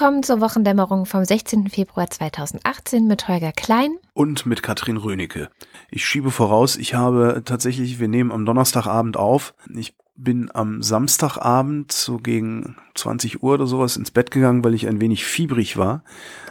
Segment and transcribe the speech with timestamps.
[0.00, 1.68] Willkommen zur Wochendämmerung vom 16.
[1.68, 5.50] Februar 2018 mit Holger Klein und mit Katrin Rönecke.
[5.90, 9.52] Ich schiebe voraus, ich habe tatsächlich, wir nehmen am Donnerstagabend auf.
[9.76, 14.88] Ich bin am Samstagabend so gegen 20 Uhr oder sowas ins Bett gegangen, weil ich
[14.88, 16.02] ein wenig fiebrig war,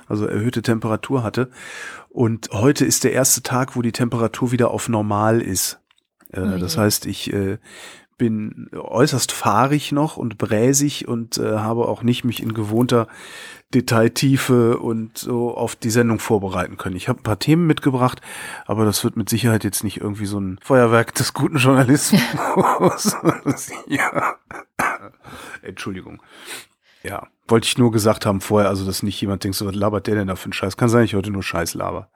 [0.07, 1.49] also erhöhte Temperatur hatte.
[2.09, 5.79] Und heute ist der erste Tag, wo die Temperatur wieder auf normal ist.
[6.31, 7.57] Äh, oh das heißt, ich äh,
[8.19, 13.07] bin äußerst fahrig noch und bräsig und äh, habe auch nicht mich in gewohnter
[13.73, 16.95] Detailtiefe und so auf die Sendung vorbereiten können.
[16.95, 18.21] Ich habe ein paar Themen mitgebracht,
[18.67, 22.21] aber das wird mit Sicherheit jetzt nicht irgendwie so ein Feuerwerk des guten Journalismus.
[23.87, 24.35] ja.
[25.61, 26.21] Entschuldigung.
[27.01, 30.07] Ja, wollte ich nur gesagt haben vorher, also dass nicht jemand denkt, so was labert
[30.07, 30.77] der denn da für einen Scheiß?
[30.77, 32.09] Kann sein, ich heute nur Scheiß laber.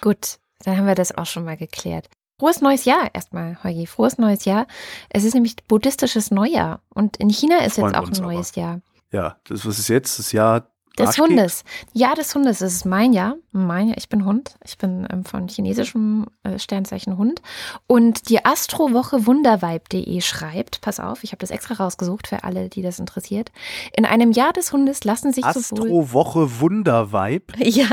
[0.00, 2.08] Gut, dann haben wir das auch schon mal geklärt.
[2.38, 3.86] Frohes neues Jahr erstmal, Heugi.
[3.86, 4.66] Frohes neues Jahr.
[5.08, 6.80] Es ist nämlich buddhistisches Neujahr.
[6.88, 8.60] Und in China ist jetzt auch ein neues aber.
[8.60, 8.80] Jahr.
[9.12, 10.18] Ja, das was ist jetzt?
[10.18, 10.68] Das Jahr
[10.98, 11.64] des Hundes.
[11.92, 12.58] Ja, des Hundes.
[12.58, 13.36] Das ist mein Jahr.
[13.52, 13.98] Mein Jahr.
[13.98, 14.56] Ich bin Hund.
[14.64, 17.42] Ich bin ähm, von chinesischem äh, Sternzeichen Hund.
[17.86, 22.82] Und die Astrowoche Wunderweib.de schreibt, pass auf, ich habe das extra rausgesucht für alle, die
[22.82, 23.50] das interessiert.
[23.96, 27.52] In einem Jahr des Hundes lassen sich sowohl Astrowoche Wunderweib?
[27.64, 27.86] Ja.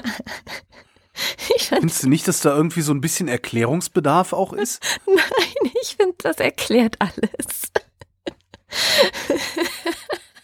[1.58, 4.84] Findest du nicht, dass da irgendwie so ein bisschen Erklärungsbedarf auch ist?
[5.06, 7.72] Nein, ich finde, das erklärt alles.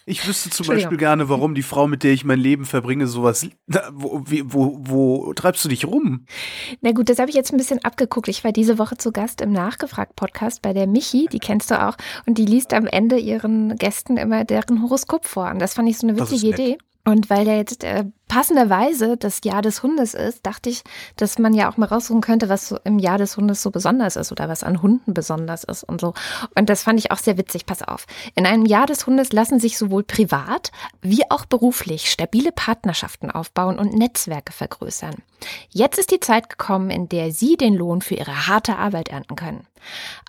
[0.10, 3.50] Ich wüsste zum Beispiel gerne, warum die Frau, mit der ich mein Leben verbringe, sowas.
[3.92, 6.26] Wo, wo, wo treibst du dich rum?
[6.80, 8.30] Na gut, das habe ich jetzt ein bisschen abgeguckt.
[8.30, 11.98] Ich war diese Woche zu Gast im Nachgefragt-Podcast bei der Michi, die kennst du auch,
[12.26, 15.50] und die liest am Ende ihren Gästen immer deren Horoskop vor.
[15.52, 16.78] Und das fand ich so eine witzige Idee.
[17.08, 20.84] Und weil ja jetzt äh, passenderweise das Jahr des Hundes ist, dachte ich,
[21.16, 24.18] dass man ja auch mal raussuchen könnte, was so im Jahr des Hundes so besonders
[24.18, 26.14] ist oder was an Hunden besonders ist und so.
[26.56, 27.66] Und das fand ich auch sehr witzig.
[27.66, 28.08] Pass auf.
[28.36, 33.80] In einem Jahr des Hundes lassen sich sowohl privat wie auch beruflich stabile Partnerschaften aufbauen
[33.80, 35.16] und Netzwerke vergrößern.
[35.70, 39.38] Jetzt ist die Zeit gekommen, in der Sie den Lohn für Ihre harte Arbeit ernten
[39.38, 39.66] können.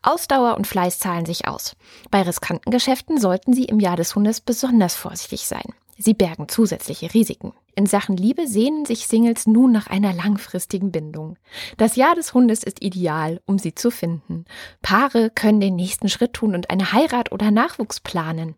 [0.05, 1.75] Ausdauer und Fleiß zahlen sich aus.
[2.12, 5.75] Bei riskanten Geschäften sollten Sie im Jahr des Hundes besonders vorsichtig sein.
[6.00, 7.53] Sie bergen zusätzliche Risiken.
[7.75, 11.36] In Sachen Liebe sehnen sich Singles nun nach einer langfristigen Bindung.
[11.76, 14.44] Das Jahr des Hundes ist ideal, um sie zu finden.
[14.81, 18.54] Paare können den nächsten Schritt tun und eine Heirat oder Nachwuchs planen.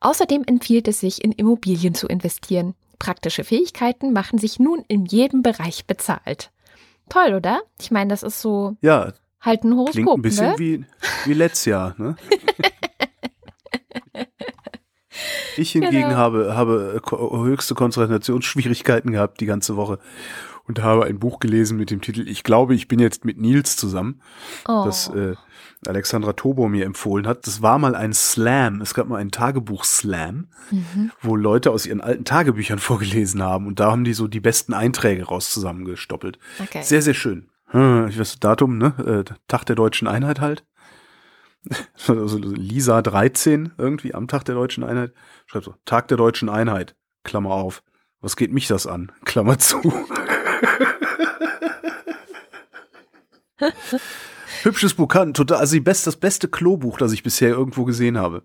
[0.00, 2.74] Außerdem empfiehlt es sich, in Immobilien zu investieren.
[2.98, 6.50] Praktische Fähigkeiten machen sich nun in jedem Bereich bezahlt.
[7.08, 7.62] Toll, oder?
[7.80, 9.92] Ich meine, das ist so ja, halt ein Horoskop.
[9.94, 10.58] Klingt ein bisschen ne?
[10.58, 10.84] wie,
[11.24, 12.16] wie letztes Jahr, ne?
[15.56, 16.16] Ich hingegen genau.
[16.16, 19.98] habe, habe höchste Konzentrationsschwierigkeiten gehabt die ganze Woche
[20.66, 23.76] und habe ein Buch gelesen mit dem Titel Ich glaube, ich bin jetzt mit Nils
[23.76, 24.20] zusammen,
[24.66, 24.82] oh.
[24.84, 25.34] das äh,
[25.86, 27.46] Alexandra Tobor mir empfohlen hat.
[27.46, 28.80] Das war mal ein Slam.
[28.80, 31.10] Es gab mal einen Tagebuch-Slam, mhm.
[31.20, 34.72] wo Leute aus ihren alten Tagebüchern vorgelesen haben und da haben die so die besten
[34.72, 36.38] Einträge raus zusammengestoppelt.
[36.60, 36.82] Okay.
[36.82, 37.48] Sehr, sehr schön.
[37.68, 39.24] Hm, ich weiß, Datum, ne?
[39.28, 40.64] Äh, Tag der deutschen Einheit halt.
[42.06, 45.12] also Lisa 13 irgendwie am Tag der deutschen Einheit,
[45.46, 47.82] schreibt so, Tag der deutschen Einheit, Klammer auf.
[48.20, 49.12] Was geht mich das an?
[49.24, 49.80] Klammer zu.
[54.62, 58.16] Hübsches Buch, kann, total, also die best, das beste Klobuch, das ich bisher irgendwo gesehen
[58.18, 58.42] habe.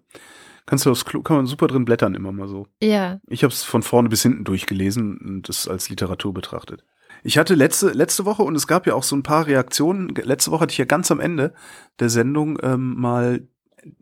[0.66, 2.68] Kannst du das Klo, kann man super drin blättern immer mal so.
[2.82, 3.20] Ja.
[3.28, 6.84] Ich habe es von vorne bis hinten durchgelesen und es als Literatur betrachtet.
[7.24, 10.52] Ich hatte letzte, letzte Woche, und es gab ja auch so ein paar Reaktionen, letzte
[10.52, 11.54] Woche hatte ich ja ganz am Ende
[12.00, 13.48] der Sendung ähm, mal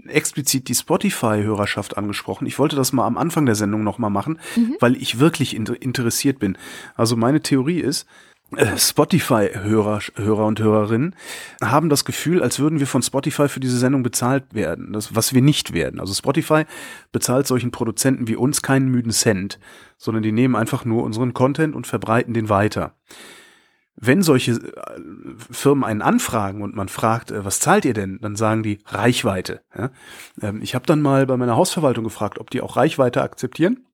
[0.07, 2.47] explizit die Spotify-Hörerschaft angesprochen.
[2.47, 4.75] Ich wollte das mal am Anfang der Sendung nochmal machen, mhm.
[4.79, 6.57] weil ich wirklich inter interessiert bin.
[6.95, 8.07] Also meine Theorie ist,
[8.77, 11.15] Spotify-Hörer Hörer und Hörerinnen
[11.61, 15.33] haben das Gefühl, als würden wir von Spotify für diese Sendung bezahlt werden, das, was
[15.33, 15.99] wir nicht werden.
[15.99, 16.63] Also Spotify
[17.11, 19.59] bezahlt solchen Produzenten wie uns keinen müden Cent,
[19.97, 22.95] sondern die nehmen einfach nur unseren Content und verbreiten den weiter.
[23.99, 25.01] Wenn solche äh,
[25.51, 29.61] Firmen einen anfragen und man fragt, äh, was zahlt ihr denn, dann sagen die Reichweite.
[30.41, 33.87] Ähm, ich habe dann mal bei meiner Hausverwaltung gefragt, ob die auch Reichweite akzeptieren.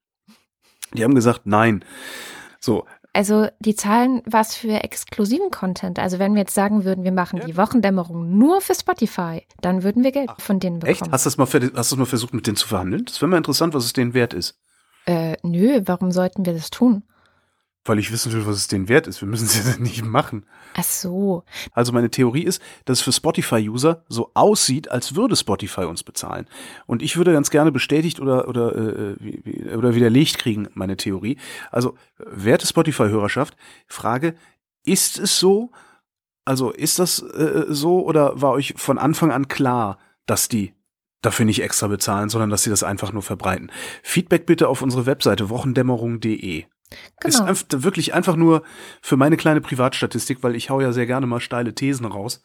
[0.93, 1.83] Die haben gesagt, nein.
[2.59, 5.99] So, also die zahlen was für exklusiven Content.
[5.99, 7.45] Also wenn wir jetzt sagen würden, wir machen ja.
[7.45, 10.91] die Wochendämmerung nur für Spotify, dann würden wir Geld Ach, von denen bekommen.
[10.91, 11.11] Echt?
[11.11, 13.05] Hast du das mal, hast du mal versucht, mit denen zu verhandeln?
[13.05, 14.59] Das wäre mal interessant, was es denen wert ist.
[15.05, 17.03] Äh, nö, warum sollten wir das tun?
[17.85, 19.21] Weil ich wissen will, was es denen wert ist.
[19.21, 20.45] Wir müssen es ja nicht machen.
[20.75, 21.43] Ach so.
[21.71, 26.47] Also meine Theorie ist, dass es für Spotify-User so aussieht, als würde Spotify uns bezahlen.
[26.85, 31.37] Und ich würde ganz gerne bestätigt oder, oder, äh, oder widerlegt kriegen, meine Theorie.
[31.71, 33.57] Also, werte Spotify-Hörerschaft,
[33.87, 34.35] Frage,
[34.85, 35.71] ist es so?
[36.45, 40.73] Also, ist das äh, so oder war euch von Anfang an klar, dass die
[41.23, 43.71] dafür nicht extra bezahlen, sondern dass sie das einfach nur verbreiten.
[44.03, 46.65] Feedback bitte auf unsere Webseite wochendämmerung.de.
[47.19, 47.47] Genau.
[47.47, 48.63] Ist wirklich einfach nur
[49.01, 52.43] für meine kleine Privatstatistik, weil ich hau ja sehr gerne mal steile Thesen raus.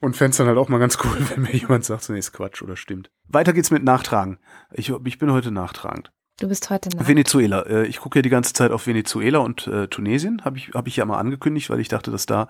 [0.00, 2.62] Und fände dann halt auch mal ganz cool, wenn mir jemand sagt, nee, ist Quatsch
[2.62, 3.10] oder stimmt.
[3.26, 4.38] Weiter geht's mit Nachtragen.
[4.72, 6.12] Ich, ich bin heute nachtragend.
[6.40, 7.08] Du bist heute nach.
[7.08, 7.62] Venezuela.
[7.62, 10.44] Äh, ich gucke ja die ganze Zeit auf Venezuela und äh, Tunesien.
[10.44, 12.48] Habe ich, hab ich ja mal angekündigt, weil ich dachte, dass da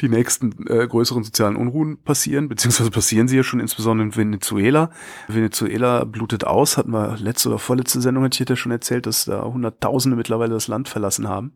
[0.00, 4.90] die nächsten äh, größeren sozialen Unruhen passieren, beziehungsweise passieren sie ja schon insbesondere in Venezuela.
[5.28, 9.26] Venezuela blutet aus, hatten wir letzte oder vorletzte Sendung, hatte ich ja schon erzählt, dass
[9.26, 11.52] da Hunderttausende mittlerweile das Land verlassen haben.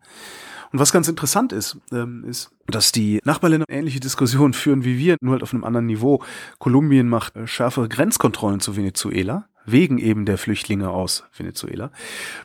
[0.71, 5.17] Und was ganz interessant ist, ähm, ist, dass die Nachbarländer ähnliche Diskussionen führen wie wir,
[5.21, 6.23] nur halt auf einem anderen Niveau.
[6.59, 11.91] Kolumbien macht äh, schärfere Grenzkontrollen zu Venezuela wegen eben der Flüchtlinge aus Venezuela.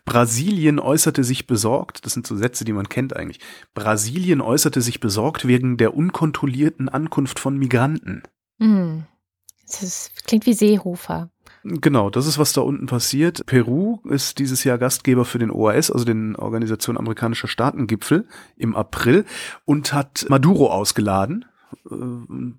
[0.05, 3.39] Brasilien äußerte sich besorgt, das sind so Sätze, die man kennt eigentlich.
[3.73, 8.23] Brasilien äußerte sich besorgt wegen der unkontrollierten Ankunft von Migranten.
[8.59, 8.99] Mm.
[9.65, 11.29] Das ist, klingt wie Seehofer.
[11.63, 13.45] Genau, das ist, was da unten passiert.
[13.45, 18.27] Peru ist dieses Jahr Gastgeber für den OAS, also den Organisation amerikanischer Staatengipfel
[18.57, 19.23] im April
[19.63, 21.45] und hat Maduro ausgeladen,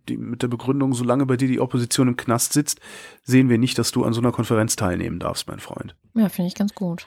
[0.08, 2.80] die, mit der Begründung, solange bei dir die Opposition im Knast sitzt,
[3.22, 5.96] sehen wir nicht, dass du an so einer Konferenz teilnehmen darfst, mein Freund.
[6.14, 7.06] Ja, finde ich ganz gut.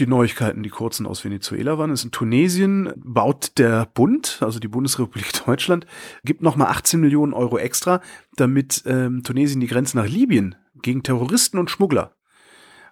[0.00, 4.68] Die Neuigkeiten, die kurzen aus Venezuela waren, ist in Tunesien baut der Bund, also die
[4.68, 5.86] Bundesrepublik Deutschland,
[6.24, 8.00] gibt nochmal 18 Millionen Euro extra,
[8.36, 12.14] damit ähm, Tunesien die Grenze nach Libyen gegen Terroristen und Schmuggler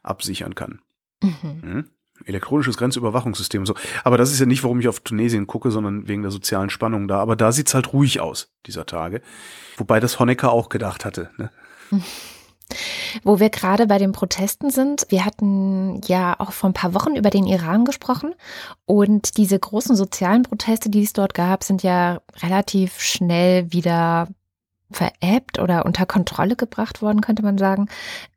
[0.02, 0.80] absichern kann.
[1.22, 1.90] Mhm.
[2.26, 3.74] Elektronisches Grenzüberwachungssystem und so.
[4.04, 7.08] Aber das ist ja nicht, warum ich auf Tunesien gucke, sondern wegen der sozialen Spannung
[7.08, 7.18] da.
[7.18, 9.22] Aber da sieht's halt ruhig aus, dieser Tage.
[9.76, 11.30] Wobei das Honecker auch gedacht hatte.
[11.36, 11.50] Ne?
[13.22, 17.14] Wo wir gerade bei den Protesten sind, wir hatten ja auch vor ein paar Wochen
[17.14, 18.34] über den Iran gesprochen
[18.86, 24.28] und diese großen sozialen Proteste, die es dort gab, sind ja relativ schnell wieder
[24.90, 27.88] veräppt oder unter Kontrolle gebracht worden, könnte man sagen.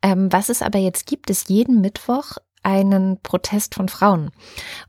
[0.02, 4.32] Ähm, was es aber jetzt gibt, ist jeden Mittwoch einen Protest von Frauen.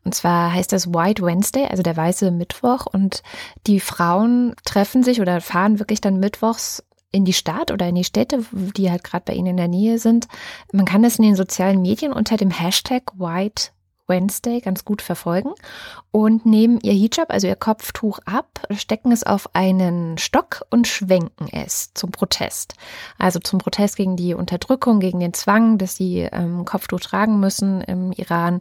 [0.05, 2.87] Und zwar heißt das White Wednesday, also der weiße Mittwoch.
[2.87, 3.23] Und
[3.67, 8.05] die Frauen treffen sich oder fahren wirklich dann mittwochs in die Stadt oder in die
[8.05, 10.29] Städte, die halt gerade bei ihnen in der Nähe sind.
[10.73, 13.71] Man kann das in den sozialen Medien unter dem Hashtag White
[14.11, 15.53] Wednesday ganz gut verfolgen
[16.11, 21.49] und nehmen ihr Hijab, also ihr Kopftuch ab, stecken es auf einen Stock und schwenken
[21.51, 22.75] es zum Protest.
[23.17, 27.81] Also zum Protest gegen die Unterdrückung, gegen den Zwang, dass sie ähm, Kopftuch tragen müssen
[27.81, 28.61] im Iran.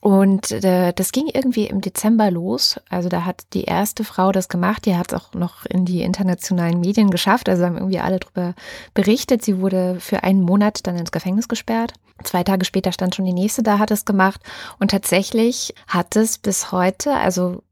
[0.00, 2.80] Und äh, das ging irgendwie im Dezember los.
[2.88, 4.86] Also da hat die erste Frau das gemacht.
[4.86, 7.48] Die hat es auch noch in die internationalen Medien geschafft.
[7.48, 8.54] Also haben irgendwie alle darüber
[8.94, 9.44] berichtet.
[9.44, 11.92] Sie wurde für einen Monat dann ins Gefängnis gesperrt.
[12.24, 14.40] Zwei Tage später stand schon die nächste da, hat es gemacht.
[14.78, 17.62] Und tatsächlich hat es bis heute, also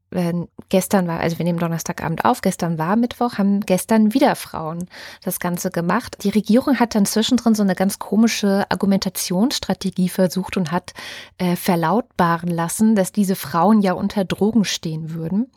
[0.69, 4.87] gestern war, also wir nehmen Donnerstagabend auf, gestern war Mittwoch, haben gestern wieder Frauen
[5.23, 6.17] das Ganze gemacht.
[6.23, 10.93] Die Regierung hat dann zwischendrin so eine ganz komische Argumentationsstrategie versucht und hat
[11.37, 15.51] äh, verlautbaren lassen, dass diese Frauen ja unter Drogen stehen würden.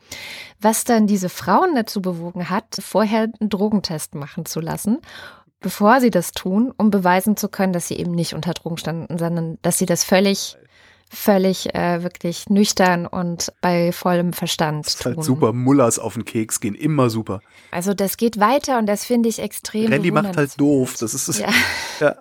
[0.60, 4.99] Was dann diese Frauen dazu bewogen hat, vorher einen Drogentest machen zu lassen
[5.62, 9.16] bevor sie das tun, um beweisen zu können, dass sie eben nicht unter Drogen standen,
[9.16, 10.59] sondern dass sie das völlig
[11.12, 14.87] völlig äh, wirklich nüchtern und bei vollem Verstand.
[14.87, 15.52] Das ist halt super.
[15.52, 17.40] Mullers auf den Keks gehen, immer super.
[17.71, 19.92] Also das geht weiter und das finde ich extrem.
[19.92, 20.97] Rallye macht halt doof.
[20.99, 21.38] Das ist es.
[21.38, 21.49] Ja.
[22.00, 22.16] ja.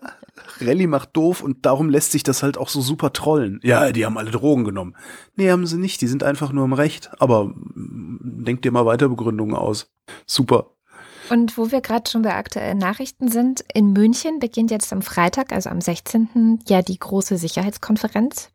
[0.59, 3.59] Rallye macht doof und darum lässt sich das halt auch so super trollen.
[3.63, 4.95] Ja, die haben alle Drogen genommen.
[5.35, 6.01] Nee, haben sie nicht.
[6.01, 7.11] Die sind einfach nur im Recht.
[7.19, 9.91] Aber mm, denkt dir mal weiter Begründungen aus.
[10.25, 10.71] Super.
[11.31, 15.53] Und wo wir gerade schon bei aktuellen Nachrichten sind, in München beginnt jetzt am Freitag,
[15.53, 16.59] also am 16.
[16.67, 18.49] ja die große Sicherheitskonferenz.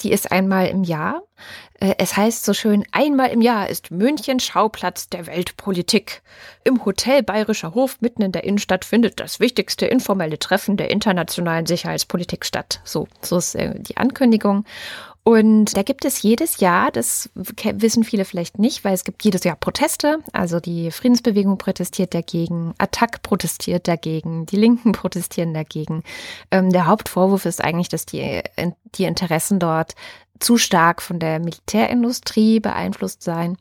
[0.00, 1.20] Die ist einmal im Jahr.
[1.80, 6.22] Äh, es heißt so schön, einmal im Jahr ist München Schauplatz der Weltpolitik.
[6.64, 11.66] Im Hotel Bayerischer Hof mitten in der Innenstadt findet das wichtigste informelle Treffen der internationalen
[11.66, 12.80] Sicherheitspolitik statt.
[12.84, 14.64] So, so ist äh, die Ankündigung.
[15.28, 19.44] Und da gibt es jedes Jahr, das wissen viele vielleicht nicht, weil es gibt jedes
[19.44, 20.20] Jahr Proteste.
[20.32, 26.02] Also die Friedensbewegung protestiert dagegen, Attac protestiert dagegen, die Linken protestieren dagegen.
[26.50, 28.40] Ähm, der Hauptvorwurf ist eigentlich, dass die,
[28.94, 29.96] die Interessen dort
[30.40, 33.58] zu stark von der Militärindustrie beeinflusst seien.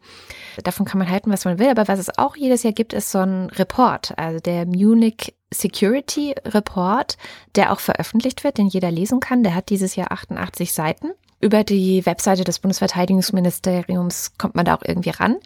[0.63, 1.67] Davon kann man halten, was man will.
[1.67, 6.33] Aber was es auch jedes Jahr gibt, ist so ein Report, also der Munich Security
[6.45, 7.17] Report,
[7.55, 9.43] der auch veröffentlicht wird, den jeder lesen kann.
[9.43, 11.11] Der hat dieses Jahr 88 Seiten.
[11.39, 15.37] Über die Webseite des Bundesverteidigungsministeriums kommt man da auch irgendwie ran.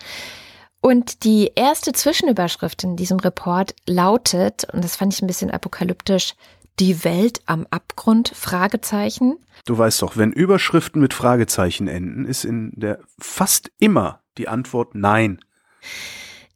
[0.82, 6.34] Und die erste Zwischenüberschrift in diesem Report lautet, und das fand ich ein bisschen apokalyptisch,
[6.80, 8.32] die Welt am Abgrund?
[8.34, 9.38] Fragezeichen.
[9.66, 14.96] Du weißt doch, wenn Überschriften mit Fragezeichen enden, ist in der fast immer die Antwort
[14.96, 15.40] nein.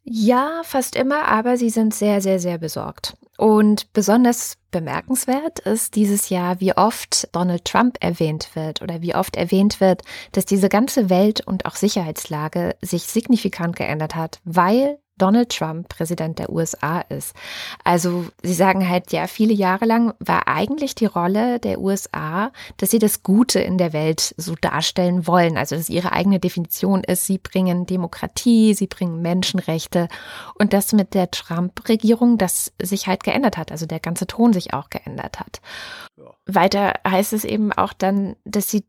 [0.02, 3.16] Ja, fast immer, aber sie sind sehr, sehr, sehr besorgt.
[3.38, 9.36] Und besonders bemerkenswert ist dieses Jahr, wie oft Donald Trump erwähnt wird oder wie oft
[9.36, 10.02] erwähnt wird,
[10.32, 16.38] dass diese ganze Welt und auch Sicherheitslage sich signifikant geändert hat, weil Donald Trump Präsident
[16.38, 17.34] der USA ist.
[17.84, 22.90] Also sie sagen halt, ja, viele Jahre lang war eigentlich die Rolle der USA, dass
[22.90, 25.56] sie das Gute in der Welt so darstellen wollen.
[25.56, 30.08] Also dass ihre eigene Definition ist, sie bringen Demokratie, sie bringen Menschenrechte
[30.54, 34.74] und das mit der Trump-Regierung, das sich halt geändert hat, also der ganze Ton sich
[34.74, 35.60] auch geändert hat.
[36.16, 36.24] Ja.
[36.46, 38.84] Weiter heißt es eben auch dann, dass sie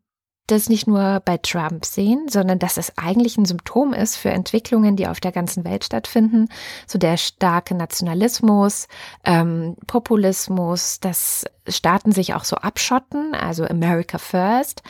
[0.47, 4.95] das nicht nur bei Trump sehen, sondern dass es eigentlich ein Symptom ist für Entwicklungen,
[4.95, 6.49] die auf der ganzen Welt stattfinden.
[6.87, 8.87] So der starke Nationalismus,
[9.25, 14.83] ähm, Populismus, dass Staaten sich auch so abschotten, also America First.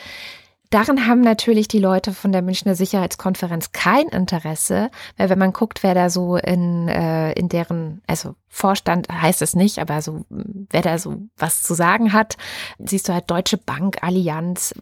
[0.70, 5.82] Daran haben natürlich die Leute von der Münchner Sicherheitskonferenz kein Interesse, weil wenn man guckt,
[5.82, 10.82] wer da so in, äh, in deren, also Vorstand heißt es nicht, aber so, wer
[10.82, 12.36] da so was zu sagen hat,
[12.78, 14.74] siehst du halt Deutsche Bank, Allianz,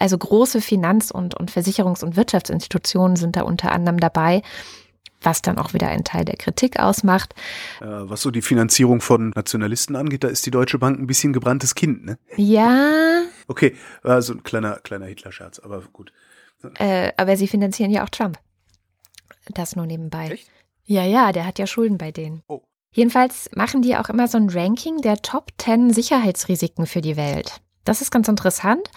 [0.00, 4.40] also große Finanz- und, und Versicherungs- und Wirtschaftsinstitutionen sind da unter anderem dabei
[5.20, 7.34] was dann auch wieder ein Teil der Kritik ausmacht.
[7.80, 11.32] Äh, was so die Finanzierung von Nationalisten angeht, da ist die Deutsche Bank ein bisschen
[11.32, 12.18] gebranntes Kind, ne?
[12.36, 13.22] Ja.
[13.46, 16.12] Okay, also ein kleiner, kleiner Hitler-Scherz, aber gut.
[16.78, 18.38] Äh, aber sie finanzieren ja auch Trump.
[19.48, 20.30] Das nur nebenbei.
[20.30, 20.48] Echt?
[20.84, 22.42] Ja, ja, der hat ja Schulden bei denen.
[22.46, 22.62] Oh.
[22.92, 27.60] Jedenfalls machen die auch immer so ein Ranking der Top 10 Sicherheitsrisiken für die Welt.
[27.84, 28.90] Das ist ganz interessant.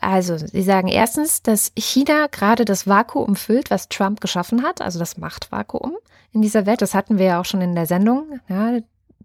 [0.00, 4.98] Also, Sie sagen erstens, dass China gerade das Vakuum füllt, was Trump geschaffen hat, also
[4.98, 5.96] das Machtvakuum
[6.32, 6.80] in dieser Welt.
[6.80, 8.40] Das hatten wir ja auch schon in der Sendung.
[8.48, 8.78] Ja,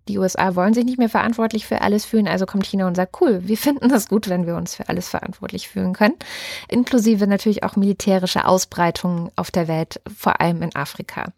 [0.07, 3.19] die USA wollen sich nicht mehr verantwortlich für alles fühlen, also kommt China und sagt,
[3.21, 6.15] cool, wir finden das gut, wenn wir uns für alles verantwortlich fühlen können.
[6.67, 11.33] Inklusive natürlich auch militärische Ausbreitungen auf der Welt, vor allem in Afrika.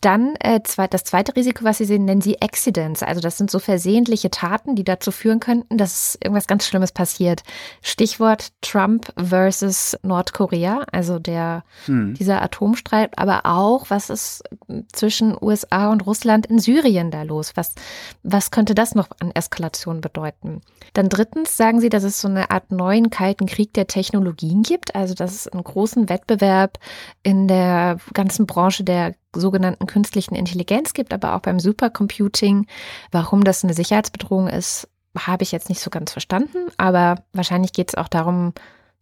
[0.00, 0.60] Dann äh,
[0.90, 3.02] das zweite Risiko, was Sie sehen, nennen Sie Accidents.
[3.02, 7.42] Also das sind so versehentliche Taten, die dazu führen könnten, dass irgendwas ganz Schlimmes passiert.
[7.82, 12.14] Stichwort Trump versus Nordkorea, also der hm.
[12.14, 14.44] dieser Atomstreit, aber auch, was ist
[14.92, 17.52] zwischen USA und Russland in Syrien da los?
[17.54, 17.74] Was,
[18.22, 20.60] was könnte das noch an Eskalation bedeuten?
[20.92, 24.94] Dann drittens sagen Sie, dass es so eine Art neuen kalten Krieg der Technologien gibt,
[24.94, 26.78] also dass es einen großen Wettbewerb
[27.22, 32.66] in der ganzen Branche der sogenannten künstlichen Intelligenz gibt, aber auch beim Supercomputing.
[33.12, 37.90] Warum das eine Sicherheitsbedrohung ist, habe ich jetzt nicht so ganz verstanden, aber wahrscheinlich geht
[37.90, 38.52] es auch darum,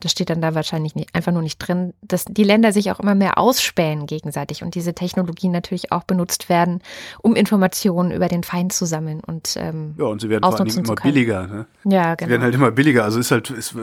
[0.04, 3.00] das steht dann da wahrscheinlich nicht, einfach nur nicht drin, dass die Länder sich auch
[3.00, 6.80] immer mehr ausspähen gegenseitig und diese Technologien natürlich auch benutzt werden,
[7.22, 10.68] um Informationen über den Feind zu sammeln und ähm, ja und sie werden vor allem
[10.68, 11.46] immer billiger.
[11.46, 11.66] Ne?
[11.84, 12.26] Ja, genau.
[12.26, 13.04] Sie werden halt immer billiger.
[13.04, 13.74] Also ist halt ist,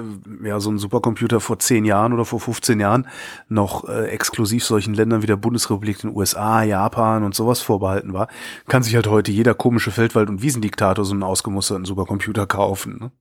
[0.43, 3.07] ja so ein Supercomputer vor zehn Jahren oder vor 15 Jahren
[3.49, 8.27] noch äh, exklusiv solchen Ländern wie der Bundesrepublik, den USA, Japan und sowas vorbehalten war,
[8.67, 12.99] kann sich halt heute jeder komische Feldwald- und Wiesendiktator so einen ausgemusterten Supercomputer kaufen.
[12.99, 13.11] Ne?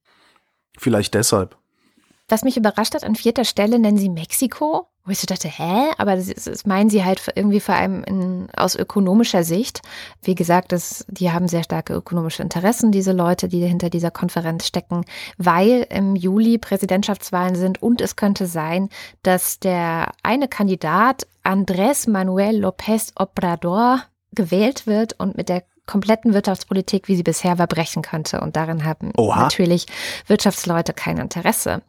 [0.78, 1.60] Vielleicht deshalb.
[2.31, 5.91] Was mich überrascht hat, an vierter Stelle nennen sie Mexiko, wo ich so dachte, hä?
[5.99, 9.83] Aber das, das meinen sie halt irgendwie vor allem in, aus ökonomischer Sicht.
[10.23, 14.69] Wie gesagt, das, die haben sehr starke ökonomische Interessen, diese Leute, die hinter dieser Konferenz
[14.69, 15.05] stecken,
[15.39, 18.91] weil im Juli Präsidentschaftswahlen sind und es könnte sein,
[19.25, 27.09] dass der eine Kandidat Andrés Manuel López Obrador gewählt wird und mit der kompletten Wirtschaftspolitik,
[27.09, 28.41] wie sie bisher war, brechen könnte.
[28.41, 29.43] Und darin haben Oha.
[29.43, 29.87] natürlich
[30.27, 31.83] Wirtschaftsleute kein Interesse.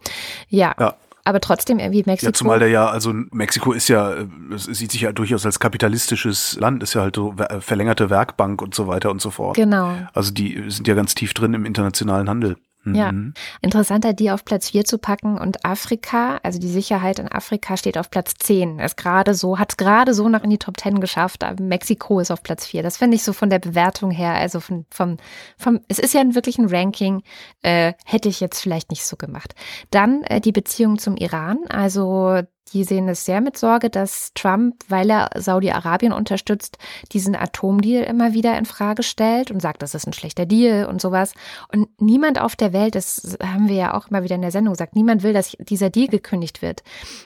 [0.50, 0.74] Ja.
[0.80, 0.96] ja.
[1.24, 2.30] Aber trotzdem irgendwie Mexiko.
[2.30, 4.16] Ja, zumal der ja, also Mexiko ist ja,
[4.56, 8.74] es sieht sich ja durchaus als kapitalistisches Land, ist ja halt so verlängerte Werkbank und
[8.74, 9.56] so weiter und so fort.
[9.56, 9.94] Genau.
[10.14, 12.58] Also die sind ja ganz tief drin im internationalen Handel.
[12.84, 13.34] Ja, mhm.
[13.62, 17.98] interessanter, die auf Platz 4 zu packen und Afrika, also die Sicherheit in Afrika steht
[17.98, 18.80] auf Platz 10.
[18.80, 22.20] Ist gerade so, hat es gerade so noch in die Top 10 geschafft, aber Mexiko
[22.20, 22.82] ist auf Platz 4.
[22.82, 25.18] Das finde ich so von der Bewertung her, also von, vom,
[25.58, 27.22] vom, es ist ja wirklich ein Ranking,
[27.62, 29.54] äh, hätte ich jetzt vielleicht nicht so gemacht.
[29.92, 32.42] Dann äh, die Beziehung zum Iran, also
[32.74, 36.78] die sehen es sehr mit Sorge, dass Trump, weil er Saudi-Arabien unterstützt,
[37.12, 41.02] diesen Atomdeal immer wieder in Frage stellt und sagt, das ist ein schlechter Deal und
[41.02, 41.34] sowas.
[41.72, 44.74] Und niemand auf der Welt, das haben wir ja auch immer wieder in der Sendung
[44.74, 46.84] gesagt, niemand will, dass dieser Deal gekündigt wird.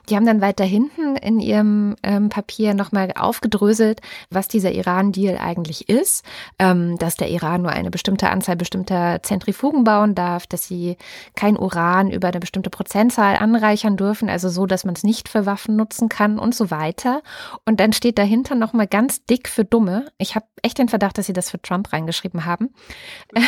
[0.09, 4.01] Die haben dann weiter hinten in ihrem ähm, Papier nochmal aufgedröselt,
[4.31, 6.25] was dieser Iran-Deal eigentlich ist,
[6.57, 10.97] ähm, dass der Iran nur eine bestimmte Anzahl bestimmter Zentrifugen bauen darf, dass sie
[11.35, 15.45] kein Uran über eine bestimmte Prozentzahl anreichern dürfen, also so, dass man es nicht für
[15.45, 17.21] Waffen nutzen kann und so weiter.
[17.65, 20.11] Und dann steht dahinter nochmal ganz dick für Dumme.
[20.17, 22.73] Ich habe echt den Verdacht, dass sie das für Trump reingeschrieben haben.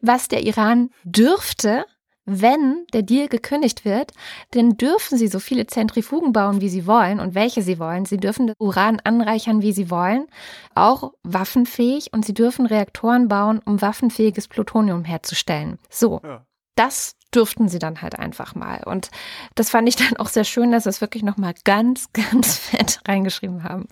[0.00, 1.84] Was der Iran dürfte,
[2.24, 4.12] wenn der Deal gekündigt wird,
[4.52, 8.04] dann dürfen sie so viele Zentrifugen bauen, wie sie wollen und welche sie wollen.
[8.04, 10.26] Sie dürfen Uran anreichern, wie sie wollen,
[10.74, 15.78] auch waffenfähig und sie dürfen Reaktoren bauen, um waffenfähiges Plutonium herzustellen.
[15.88, 16.46] So, ja.
[16.76, 18.82] das dürften sie dann halt einfach mal.
[18.84, 19.10] Und
[19.54, 23.00] das fand ich dann auch sehr schön, dass sie es wirklich nochmal ganz, ganz fett
[23.06, 23.88] reingeschrieben haben.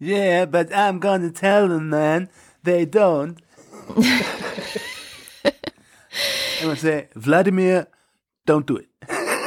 [0.00, 2.28] Yeah, but I'm gonna tell them, man,
[2.64, 3.38] they don't.
[6.62, 7.86] I would say, Vladimir,
[8.46, 8.88] don't do it.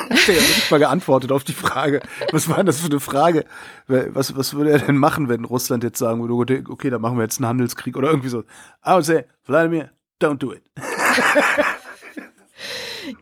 [0.09, 2.01] Hat nicht mal geantwortet auf die Frage.
[2.31, 3.45] Was war das für eine Frage?
[3.87, 7.23] Was, was würde er denn machen, wenn Russland jetzt sagen würde, okay, dann machen wir
[7.23, 8.39] jetzt einen Handelskrieg oder irgendwie so.
[8.85, 10.63] I would say, Vladimir, don't do it.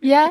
[0.01, 0.29] Ja,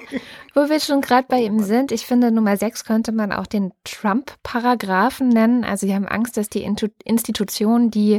[0.54, 3.72] wo wir schon gerade bei ihm sind, ich finde, Nummer 6 könnte man auch den
[3.84, 5.64] Trump-Paragraphen nennen.
[5.64, 8.18] Also, sie haben Angst, dass die Institutionen, die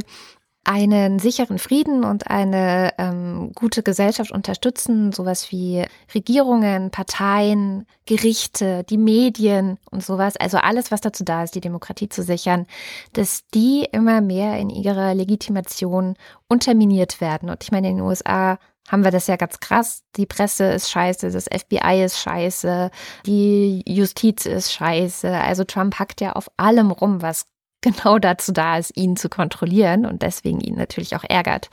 [0.68, 8.98] einen sicheren Frieden und eine ähm, gute Gesellschaft unterstützen, sowas wie Regierungen, Parteien, Gerichte, die
[8.98, 12.66] Medien und sowas, also alles, was dazu da ist, die Demokratie zu sichern,
[13.14, 16.16] dass die immer mehr in ihrer Legitimation
[16.48, 17.48] unterminiert werden.
[17.48, 20.02] Und ich meine, in den USA haben wir das ja ganz krass.
[20.16, 22.90] Die Presse ist scheiße, das FBI ist scheiße,
[23.26, 25.30] die Justiz ist scheiße.
[25.30, 27.46] Also Trump hackt ja auf allem rum, was
[27.80, 31.70] genau dazu da ist, ihn zu kontrollieren und deswegen ihn natürlich auch ärgert.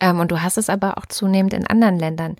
[0.00, 2.36] Ähm, und du hast es aber auch zunehmend in anderen Ländern.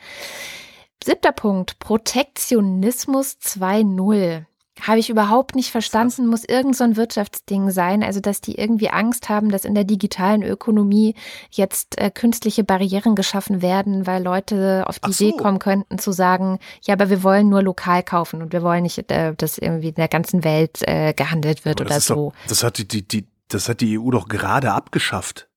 [1.02, 4.44] Siebter Punkt, Protektionismus 2.0
[4.86, 8.90] habe ich überhaupt nicht verstanden, muss irgend so ein Wirtschaftsding sein, also dass die irgendwie
[8.90, 11.14] Angst haben, dass in der digitalen Ökonomie
[11.50, 15.28] jetzt äh, künstliche Barrieren geschaffen werden, weil Leute auf die so.
[15.28, 18.82] Idee kommen könnten zu sagen, ja, aber wir wollen nur lokal kaufen und wir wollen
[18.82, 22.14] nicht, äh, dass irgendwie in der ganzen Welt äh, gehandelt wird oder so.
[22.14, 25.48] Doch, das hat die, die, die, das hat die EU doch gerade abgeschafft.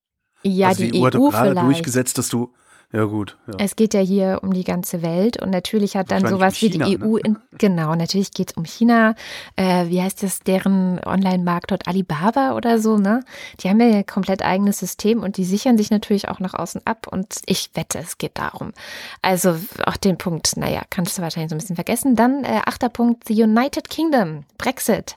[0.43, 2.53] Ja, also die, die EU, EU hat doch gerade durchgesetzt, dass du
[2.93, 3.37] ja, gut.
[3.47, 3.53] Ja.
[3.59, 6.81] Es geht ja hier um die ganze Welt und natürlich hat dann sowas wie die
[6.81, 7.21] EU, ne?
[7.23, 9.15] in, genau, natürlich geht es um China.
[9.55, 13.23] Äh, wie heißt das, deren Online-Markt dort Alibaba oder so, ne?
[13.61, 16.81] Die haben ja ein komplett eigenes System und die sichern sich natürlich auch nach außen
[16.85, 18.73] ab und ich wette, es geht darum.
[19.21, 22.15] Also auch den Punkt, naja, kannst du wahrscheinlich so ein bisschen vergessen.
[22.15, 25.15] Dann äh, achter Punkt, the United Kingdom, Brexit.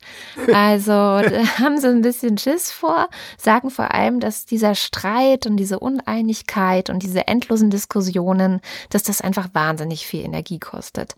[0.53, 5.57] Also da haben sie ein bisschen Schiss vor, sagen vor allem, dass dieser Streit und
[5.57, 11.15] diese Uneinigkeit und diese endlosen endlosen Diskussionen, dass das einfach wahnsinnig viel Energie kostet.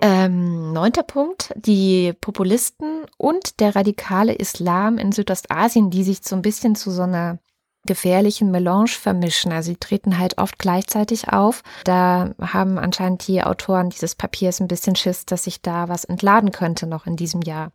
[0.00, 0.41] Ähm,
[0.72, 6.74] neunter Punkt, die Populisten und der radikale Islam in Südostasien, die sich so ein bisschen
[6.74, 7.38] zu so einer
[7.84, 9.52] gefährlichen Melange vermischen.
[9.52, 11.62] Also sie treten halt oft gleichzeitig auf.
[11.84, 16.52] Da haben anscheinend die Autoren dieses Papiers ein bisschen Schiss, dass sich da was entladen
[16.52, 17.72] könnte noch in diesem Jahr.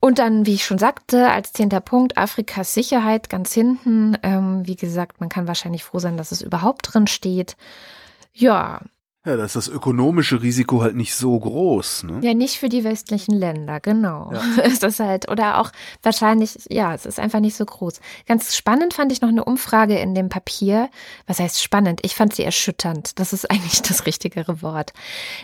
[0.00, 4.18] Und dann, wie ich schon sagte, als zehnter Punkt Afrikas Sicherheit ganz hinten.
[4.22, 7.56] Ähm, wie gesagt, man kann wahrscheinlich froh sein, dass es überhaupt drin steht.
[8.34, 8.80] Ja,
[9.26, 12.02] ja, da ist das ökonomische Risiko halt nicht so groß.
[12.04, 12.20] Ne?
[12.22, 14.30] Ja, nicht für die westlichen Länder, genau.
[14.32, 14.62] Ja.
[14.64, 15.70] Ist halt, oder auch
[16.02, 18.00] wahrscheinlich, ja, es ist einfach nicht so groß.
[18.26, 20.90] Ganz spannend fand ich noch eine Umfrage in dem Papier.
[21.26, 22.00] Was heißt spannend?
[22.02, 23.18] Ich fand sie erschütternd.
[23.18, 24.92] Das ist eigentlich das richtigere Wort.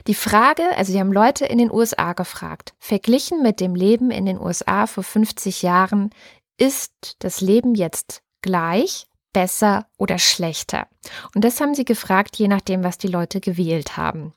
[0.06, 4.26] Die Frage, also die haben Leute in den USA gefragt, verglichen mit dem Leben in
[4.26, 6.10] den USA vor 50 Jahren,
[6.58, 10.86] ist das Leben jetzt gleich besser oder schlechter?
[11.34, 14.32] Und das haben sie gefragt, je nachdem, was die Leute gewählt haben.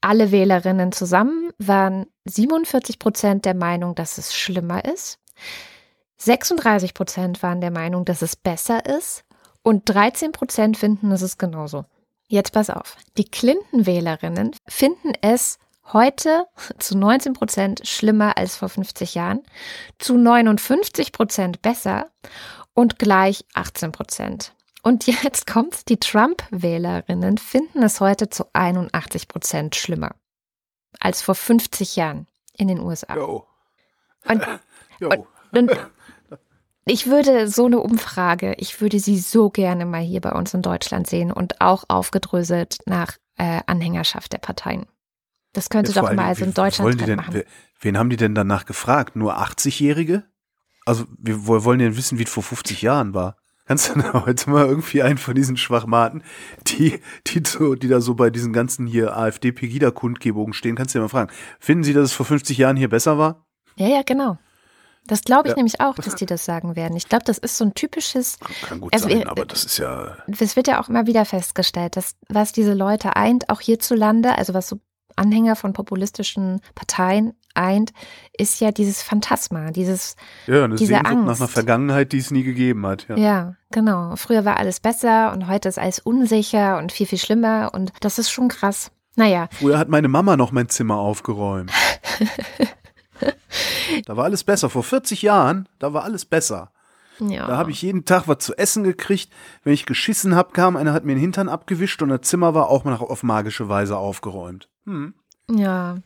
[0.00, 5.18] Alle Wählerinnen zusammen waren 47 Prozent der Meinung, dass es schlimmer ist.
[6.18, 9.24] 36 Prozent waren der Meinung, dass es besser ist.
[9.62, 11.86] Und 13 Prozent finden, es ist genauso.
[12.28, 12.96] Jetzt pass auf.
[13.16, 15.58] Die Clinton-Wählerinnen finden es
[15.92, 16.46] heute
[16.78, 19.42] zu 19 Prozent schlimmer als vor 50 Jahren,
[19.98, 22.10] zu 59 Prozent besser
[22.76, 24.54] und gleich 18 Prozent.
[24.82, 30.14] Und jetzt kommt's, die Trump-Wählerinnen finden es heute zu 81 Prozent schlimmer
[31.00, 33.16] als vor 50 Jahren in den USA.
[33.16, 33.46] Yo.
[34.28, 34.46] Und,
[35.00, 35.10] Yo.
[35.10, 35.78] Und, und
[36.84, 40.62] ich würde so eine Umfrage, ich würde sie so gerne mal hier bei uns in
[40.62, 44.86] Deutschland sehen und auch aufgedröselt nach äh, Anhängerschaft der Parteien.
[45.52, 47.42] Das könnte Jetzt doch mal so in Deutschland denn, machen.
[47.80, 49.16] Wen haben die denn danach gefragt?
[49.16, 50.24] Nur 80-Jährige?
[50.86, 53.36] Also, wir wollen ja wissen, wie es vor 50 Jahren war.
[53.66, 56.22] Kannst du da heute mal irgendwie einen von diesen Schwachmaten,
[56.68, 61.02] die, die, so, die da so bei diesen ganzen hier AfD-Pegida-Kundgebungen stehen, kannst du ja
[61.02, 61.32] mal fragen.
[61.58, 63.46] Finden Sie, dass es vor 50 Jahren hier besser war?
[63.76, 64.38] Ja, ja, genau.
[65.06, 65.56] Das glaube ich ja.
[65.56, 66.96] nämlich auch, dass die das sagen werden.
[66.96, 68.38] Ich glaube, das ist so ein typisches.
[68.62, 70.16] Kann gut also, sein, aber das ist ja.
[70.26, 74.52] Es wird ja auch immer wieder festgestellt, dass was diese Leute eint, auch hierzulande, also
[74.52, 74.80] was so
[75.14, 77.92] Anhänger von populistischen Parteien eint,
[78.36, 80.16] ist ja dieses Phantasma, dieses
[80.46, 81.26] ja, eine diese Sehnsucht Angst.
[81.26, 83.06] nach einer Vergangenheit, die es nie gegeben hat.
[83.08, 83.16] Ja.
[83.16, 84.16] ja, genau.
[84.16, 88.18] Früher war alles besser und heute ist alles unsicher und viel, viel schlimmer und das
[88.18, 88.90] ist schon krass.
[89.16, 89.48] Naja.
[89.52, 91.72] Früher hat meine Mama noch mein Zimmer aufgeräumt.
[94.06, 94.68] da war alles besser.
[94.68, 96.70] Vor 40 Jahren, da war alles besser.
[97.18, 97.46] Ja.
[97.46, 99.32] Da habe ich jeden Tag was zu essen gekriegt.
[99.62, 102.68] Wenn ich geschissen habe, kam einer, hat mir den Hintern abgewischt und das Zimmer war
[102.68, 104.68] auch mal auf magische Weise aufgeräumt.
[104.84, 105.14] Hm.
[105.50, 105.96] Ja.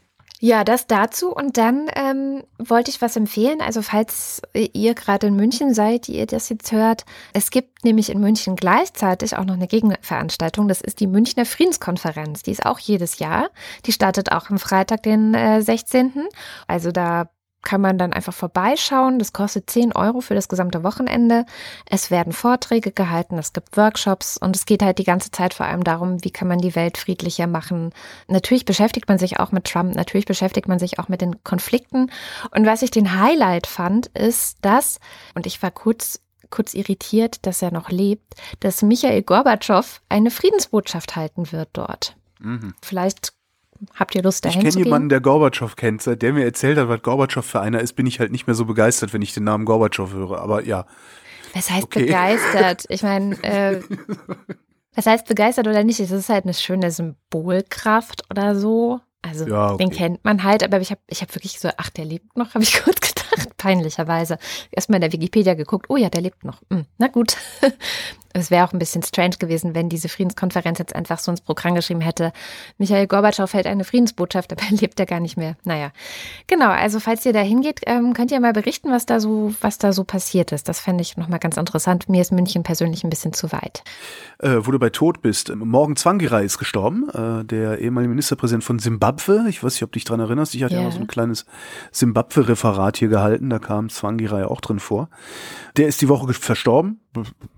[0.43, 1.35] Ja, das dazu.
[1.35, 3.61] Und dann ähm, wollte ich was empfehlen.
[3.61, 8.09] Also falls ihr gerade in München seid, die ihr das jetzt hört, es gibt nämlich
[8.09, 10.67] in München gleichzeitig auch noch eine Gegenveranstaltung.
[10.67, 12.43] Das ist die Münchner Friedenskonferenz.
[12.43, 13.51] Die ist auch jedes Jahr.
[13.85, 16.27] Die startet auch am Freitag, den äh, 16.
[16.67, 17.29] Also da
[17.63, 19.19] kann man dann einfach vorbeischauen.
[19.19, 21.45] Das kostet 10 Euro für das gesamte Wochenende.
[21.87, 25.67] Es werden Vorträge gehalten, es gibt Workshops und es geht halt die ganze Zeit vor
[25.67, 27.93] allem darum, wie kann man die Welt friedlicher machen.
[28.29, 32.11] Natürlich beschäftigt man sich auch mit Trump, natürlich beschäftigt man sich auch mit den Konflikten.
[32.51, 34.99] Und was ich den Highlight fand, ist das,
[35.35, 36.21] und ich war kurz
[36.51, 42.17] kurz irritiert, dass er noch lebt, dass Michael Gorbatschow eine Friedensbotschaft halten wird dort.
[42.41, 42.75] Mhm.
[42.83, 43.33] Vielleicht
[43.95, 46.03] Habt ihr Lust, dahin Ich kenne jemanden, der Gorbatschow kennt.
[46.03, 48.55] Seit der mir erzählt hat, was Gorbatschow für einer ist, bin ich halt nicht mehr
[48.55, 50.41] so begeistert, wenn ich den Namen Gorbatschow höre.
[50.41, 50.87] Aber ja.
[51.55, 52.05] Was heißt okay.
[52.05, 52.85] begeistert?
[52.89, 53.81] Ich meine, äh,
[54.95, 56.01] was heißt begeistert oder nicht?
[56.01, 59.01] Es ist halt eine schöne Symbolkraft oder so.
[59.23, 59.85] Also ja, okay.
[59.85, 62.55] den kennt man halt, aber ich habe ich hab wirklich so, ach, der lebt noch,
[62.55, 64.39] habe ich kurz gedacht, peinlicherweise.
[64.71, 66.63] Erstmal in der Wikipedia geguckt, oh ja, der lebt noch.
[66.71, 67.37] Hm, na gut.
[68.33, 71.75] Es wäre auch ein bisschen strange gewesen, wenn diese Friedenskonferenz jetzt einfach so ins Programm
[71.75, 72.33] geschrieben hätte,
[72.79, 75.57] Michael Gorbatschow hält eine Friedensbotschaft, aber lebt er gar nicht mehr.
[75.65, 75.91] Naja,
[76.47, 79.79] genau, also falls ihr da hingeht, ähm, könnt ihr mal berichten, was da so, was
[79.79, 80.69] da so passiert ist.
[80.69, 82.09] Das fände ich nochmal ganz interessant.
[82.09, 83.83] Mir ist München persönlich ein bisschen zu weit.
[84.39, 88.79] Äh, wo du bei Tod bist, Morgen Zwangirai ist gestorben, äh, der ehemalige Ministerpräsident von
[88.79, 89.47] Simbabwe.
[89.49, 90.55] Ich weiß nicht, ob du dich daran erinnerst.
[90.55, 91.47] Ich hatte ja, ja so ein kleines
[91.91, 95.09] Simbabwe-Referat hier gehalten, da kam Zwangirai auch drin vor.
[95.77, 97.01] Der ist die Woche verstorben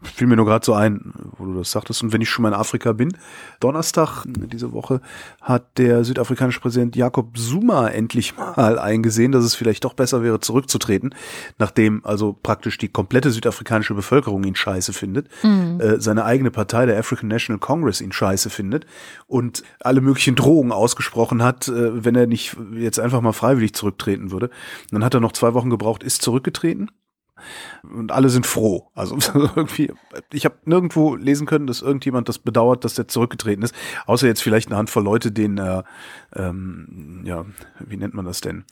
[0.03, 2.03] fiel mir nur gerade so ein, wo du das sagtest.
[2.03, 3.17] Und wenn ich schon mal in Afrika bin,
[3.61, 5.01] Donnerstag diese Woche
[5.41, 10.41] hat der südafrikanische Präsident Jakob Zuma endlich mal eingesehen, dass es vielleicht doch besser wäre,
[10.41, 11.15] zurückzutreten,
[11.59, 15.81] nachdem also praktisch die komplette südafrikanische Bevölkerung ihn scheiße findet, mhm.
[15.81, 18.87] äh, seine eigene Partei, der African National Congress, ihn scheiße findet
[19.27, 24.31] und alle möglichen Drohungen ausgesprochen hat, äh, wenn er nicht jetzt einfach mal freiwillig zurücktreten
[24.31, 24.47] würde.
[24.47, 26.91] Und dann hat er noch zwei Wochen gebraucht, ist zurückgetreten
[27.83, 28.90] und alle sind froh.
[28.95, 29.16] Also
[29.57, 29.92] irgendwie,
[30.33, 33.75] ich habe nirgendwo lesen können, dass irgendjemand das bedauert, dass der zurückgetreten ist.
[34.07, 35.85] Außer jetzt vielleicht eine Handvoll Leute, denen er,
[36.35, 37.45] ähm, ja,
[37.81, 38.64] wie nennt man das denn?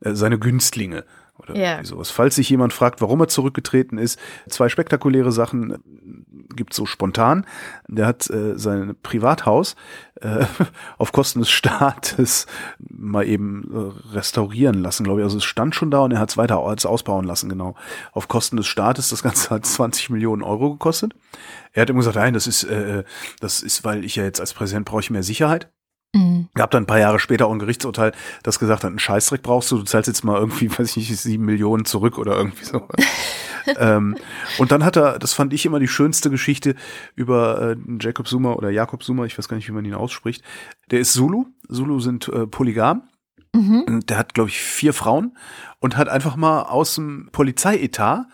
[0.00, 1.04] Äh, seine Günstlinge
[1.38, 1.84] oder yeah.
[1.84, 2.10] sowas.
[2.10, 6.21] Falls sich jemand fragt, warum er zurückgetreten ist, zwei spektakuläre Sachen
[6.56, 7.46] gibt so spontan.
[7.88, 9.76] Der hat äh, sein Privathaus
[10.20, 10.46] äh,
[10.98, 12.46] auf Kosten des Staates
[12.78, 15.24] mal eben äh, restaurieren lassen, glaube ich.
[15.24, 17.74] Also es stand schon da und er hat es weiter als ausbauen lassen, genau.
[18.12, 19.10] Auf Kosten des Staates.
[19.10, 21.14] Das Ganze hat 20 Millionen Euro gekostet.
[21.72, 23.04] Er hat immer gesagt, nein, das ist, äh,
[23.40, 25.70] das ist, weil ich ja jetzt als Präsident brauche ich mehr Sicherheit.
[26.14, 26.48] Mhm.
[26.54, 29.70] Gab dann ein paar Jahre später auch ein Gerichtsurteil, das gesagt hat, einen Scheißdreck brauchst
[29.70, 32.86] du, du zahlst jetzt mal irgendwie, weiß ich nicht, sieben Millionen zurück oder irgendwie so.
[33.78, 34.16] ähm,
[34.58, 36.74] und dann hat er, das fand ich immer die schönste Geschichte
[37.14, 40.44] über äh, Jacob Zuma oder Jakob Zuma, ich weiß gar nicht, wie man ihn ausspricht.
[40.90, 41.46] Der ist Zulu.
[41.68, 43.08] Zulu sind äh, polygam.
[43.54, 44.00] Mhm.
[44.06, 45.36] Der hat, glaube ich, vier Frauen
[45.78, 48.26] und hat einfach mal aus dem Polizeietat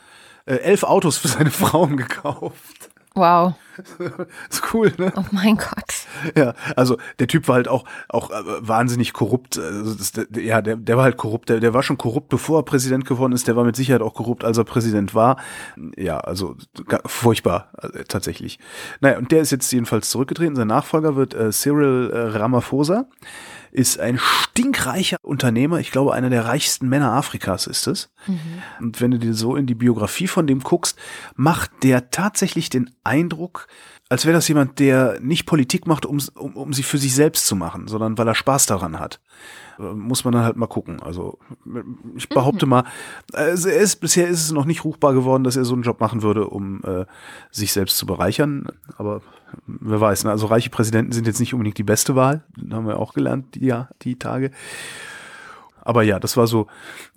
[0.46, 2.90] äh, elf Autos für seine Frauen gekauft.
[3.18, 3.54] Wow.
[4.50, 5.12] ist cool, ne?
[5.16, 6.06] Oh mein Gott.
[6.36, 9.58] Ja, also der Typ war halt auch auch äh, wahnsinnig korrupt.
[9.58, 11.48] Also das, der, ja, der, der war halt korrupt.
[11.48, 13.48] Der, der war schon korrupt, bevor er Präsident geworden ist.
[13.48, 15.36] Der war mit Sicherheit auch korrupt, als er Präsident war.
[15.96, 16.56] Ja, also
[17.06, 18.58] furchtbar also, tatsächlich.
[19.00, 20.54] Naja, und der ist jetzt jedenfalls zurückgetreten.
[20.54, 23.06] Sein Nachfolger wird äh, Cyril äh, Ramaphosa
[23.70, 25.78] ist ein stinkreicher Unternehmer.
[25.78, 28.10] Ich glaube, einer der reichsten Männer Afrikas ist es.
[28.26, 28.38] Mhm.
[28.80, 30.98] Und wenn du dir so in die Biografie von dem guckst,
[31.36, 33.66] macht der tatsächlich den Eindruck,
[34.08, 37.46] als wäre das jemand, der nicht Politik macht, um, um, um sie für sich selbst
[37.46, 39.20] zu machen, sondern weil er Spaß daran hat.
[39.78, 41.02] Äh, muss man dann halt mal gucken.
[41.02, 41.38] Also
[42.16, 42.70] ich behaupte mhm.
[42.70, 42.84] mal,
[43.32, 46.00] also er ist, bisher ist es noch nicht ruchbar geworden, dass er so einen Job
[46.00, 47.04] machen würde, um äh,
[47.50, 48.66] sich selbst zu bereichern.
[48.96, 49.20] Aber
[49.66, 50.30] wer weiß, ne?
[50.30, 52.44] also reiche Präsidenten sind jetzt nicht unbedingt die beste Wahl.
[52.56, 54.50] Das haben wir auch gelernt, die, ja, die Tage.
[55.80, 56.66] Aber ja, das war so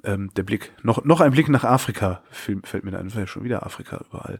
[0.03, 0.71] ähm, der Blick.
[0.81, 3.27] Noch, noch ein Blick nach Afrika fällt mir ein.
[3.27, 4.39] Schon wieder Afrika überall.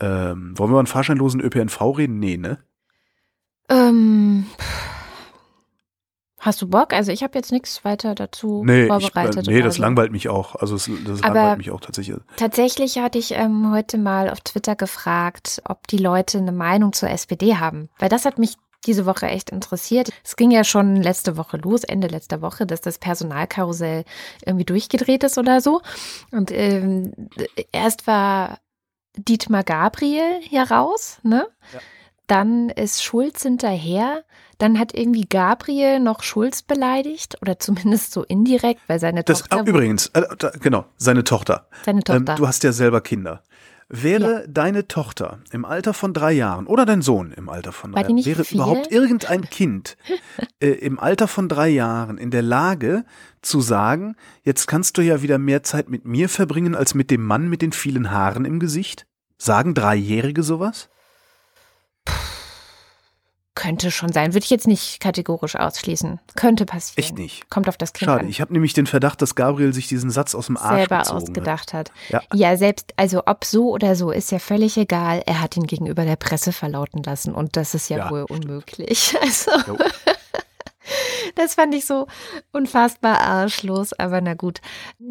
[0.00, 2.18] Ähm, wollen wir über einen fahrscheinlosen ÖPNV reden?
[2.18, 2.58] Nee, ne?
[3.70, 4.44] Ähm,
[6.44, 6.92] hast du Bock?
[6.92, 9.42] Also ich habe jetzt nichts weiter dazu nee, vorbereitet.
[9.42, 9.82] Ich, nee, das so.
[9.82, 10.54] langweilt mich auch.
[10.56, 12.16] Also es, das Aber langweilt mich auch tatsächlich.
[12.36, 17.10] Tatsächlich hatte ich ähm, heute mal auf Twitter gefragt, ob die Leute eine Meinung zur
[17.10, 17.88] SPD haben.
[17.98, 20.10] Weil das hat mich diese Woche echt interessiert.
[20.22, 24.04] Es ging ja schon letzte Woche los, Ende letzter Woche, dass das Personalkarussell
[24.44, 25.80] irgendwie durchgedreht ist oder so.
[26.30, 27.12] Und ähm,
[27.72, 28.58] erst war
[29.16, 31.46] Dietmar Gabriel hier raus, ne?
[31.72, 31.80] Ja.
[32.26, 34.24] dann ist Schulz hinterher,
[34.58, 39.58] dann hat irgendwie Gabriel noch Schulz beleidigt oder zumindest so indirekt, weil seine das, Tochter.
[39.58, 41.68] Ah, übrigens, äh, da, genau, seine Tochter.
[41.84, 42.32] Seine Tochter.
[42.32, 43.42] Ähm, du hast ja selber Kinder.
[43.88, 44.46] Wäre ja.
[44.48, 48.24] deine Tochter im Alter von drei Jahren oder dein Sohn im Alter von drei Jahren,
[48.24, 48.56] wäre viel?
[48.56, 49.96] überhaupt irgendein Kind
[50.58, 53.04] äh, im Alter von drei Jahren in der Lage
[53.42, 57.24] zu sagen, jetzt kannst du ja wieder mehr Zeit mit mir verbringen als mit dem
[57.24, 59.06] Mann mit den vielen Haaren im Gesicht?
[59.36, 60.88] Sagen Dreijährige sowas?
[63.56, 64.34] Könnte schon sein.
[64.34, 66.18] Würde ich jetzt nicht kategorisch ausschließen.
[66.34, 66.98] Könnte passieren.
[67.04, 67.50] Echt nicht.
[67.50, 68.22] Kommt auf das Kind Schade.
[68.22, 68.28] an.
[68.28, 71.10] Ich habe nämlich den Verdacht, dass Gabriel sich diesen Satz aus dem Arsch selber hat.
[71.10, 71.92] ausgedacht hat.
[72.08, 72.20] Ja.
[72.32, 75.22] ja, selbst, also ob so oder so, ist ja völlig egal.
[75.26, 78.10] Er hat ihn gegenüber der Presse verlauten lassen und das ist ja, Ja.
[78.10, 79.14] wohl unmöglich.
[79.22, 79.78] Also, Jo.
[81.36, 82.06] das fand ich so
[82.52, 84.60] unfassbar arschlos, aber na gut.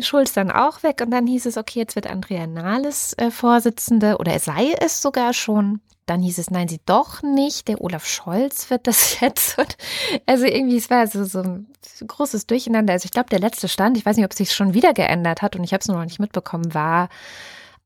[0.01, 4.17] Schulz dann auch weg und dann hieß es, okay, jetzt wird Andrea Nahles äh, Vorsitzende
[4.17, 5.79] oder sei es sogar schon.
[6.05, 7.67] Dann hieß es, nein, sie doch nicht.
[7.67, 9.57] Der Olaf Scholz wird das jetzt.
[9.57, 9.77] Und
[10.25, 11.67] also irgendwie, es war so, so ein
[12.05, 12.93] großes Durcheinander.
[12.93, 15.41] Also ich glaube, der letzte Stand, ich weiß nicht, ob es sich schon wieder geändert
[15.41, 17.09] hat und ich habe es noch nicht mitbekommen, war,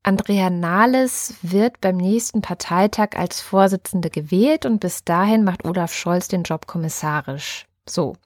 [0.02, 6.28] Andrea Nahles wird beim nächsten Parteitag als Vorsitzende gewählt und bis dahin macht Olaf Scholz
[6.28, 7.66] den Job kommissarisch.
[7.86, 8.16] So.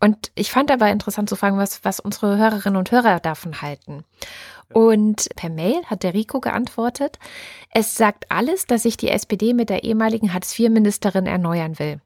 [0.00, 4.04] Und ich fand aber interessant zu fragen, was, was unsere Hörerinnen und Hörer davon halten.
[4.72, 7.18] Und per Mail hat der Rico geantwortet,
[7.70, 12.00] es sagt alles, dass sich die SPD mit der ehemaligen Hartz-IV-Ministerin erneuern will.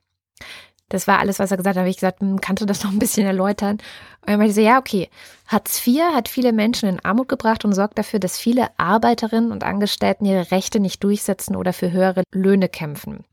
[0.88, 1.76] Das war alles, was er gesagt hat.
[1.76, 3.78] Da habe ich gesagt, hm, kannst du das noch ein bisschen erläutern?
[4.22, 5.08] Und er meinte so, ja, okay.
[5.46, 9.64] Hartz IV hat viele Menschen in Armut gebracht und sorgt dafür, dass viele Arbeiterinnen und
[9.64, 13.24] Angestellten ihre Rechte nicht durchsetzen oder für höhere Löhne kämpfen.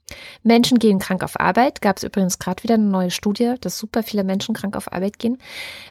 [0.43, 4.03] Menschen gehen krank auf Arbeit, gab es übrigens gerade wieder eine neue Studie, dass super
[4.03, 5.39] viele Menschen krank auf Arbeit gehen,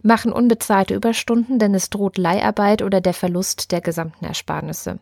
[0.02, 4.98] machen unbezahlte Überstunden, denn es droht Leiharbeit oder der Verlust der gesamten Ersparnisse.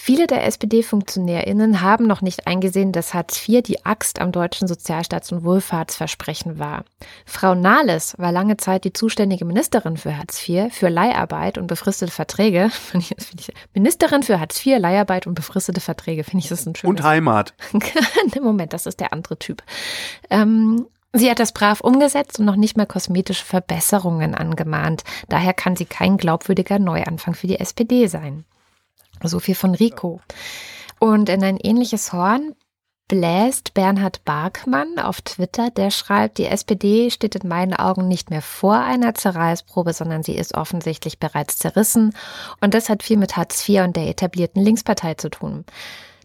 [0.00, 5.32] Viele der SPD-FunktionärInnen haben noch nicht eingesehen, dass Hartz IV die Axt am deutschen Sozialstaats-
[5.32, 6.84] und Wohlfahrtsversprechen war.
[7.26, 12.12] Frau Nahles war lange Zeit die zuständige Ministerin für Hartz IV, für Leiharbeit und befristete
[12.12, 12.70] Verträge.
[13.74, 17.52] Ministerin für Hartz IV, Leiharbeit und befristete Verträge, finde ich das ein schönes Und Heimat.
[18.40, 19.62] Moment, das ist der andere Typ.
[20.30, 25.02] Ähm, sie hat das brav umgesetzt und noch nicht mal kosmetische Verbesserungen angemahnt.
[25.28, 28.44] Daher kann sie kein glaubwürdiger Neuanfang für die SPD sein.
[29.22, 30.20] So viel von Rico.
[30.98, 32.54] Und in ein ähnliches Horn
[33.08, 38.42] bläst Bernhard Barkmann auf Twitter, der schreibt, die SPD steht in meinen Augen nicht mehr
[38.42, 42.14] vor einer Zerreißprobe, sondern sie ist offensichtlich bereits zerrissen.
[42.60, 45.64] Und das hat viel mit Hartz IV und der etablierten Linkspartei zu tun.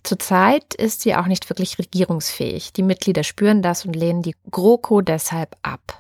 [0.04, 2.74] Zurzeit ist sie auch nicht wirklich regierungsfähig.
[2.74, 5.98] Die Mitglieder spüren das und lehnen die GroKo deshalb ab.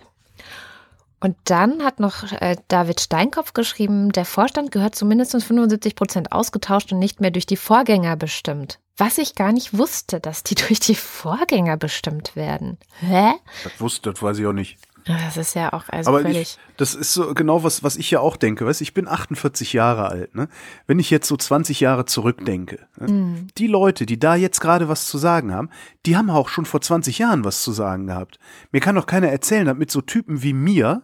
[1.23, 6.33] Und dann hat noch äh, David Steinkopf geschrieben, der Vorstand gehört zu mindestens 75 Prozent
[6.33, 8.79] ausgetauscht und nicht mehr durch die Vorgänger bestimmt.
[8.97, 12.77] Was ich gar nicht wusste, dass die durch die Vorgänger bestimmt werden.
[12.99, 13.31] Hä?
[13.63, 14.77] Das wusste, das weiß ich auch nicht.
[15.05, 16.41] Das ist ja auch also Aber völlig.
[16.41, 18.65] ich, das ist so genau was, was ich ja auch denke.
[18.65, 20.35] Weißt, ich bin 48 Jahre alt.
[20.35, 20.49] Ne?
[20.87, 23.11] Wenn ich jetzt so 20 Jahre zurückdenke, ne?
[23.11, 23.47] Mhm.
[23.57, 25.69] die Leute, die da jetzt gerade was zu sagen haben,
[26.05, 28.39] die haben auch schon vor 20 Jahren was zu sagen gehabt.
[28.71, 31.03] Mir kann doch keiner erzählen, dass mit so Typen wie mir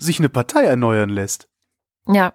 [0.00, 1.48] sich eine Partei erneuern lässt.
[2.06, 2.34] Ja.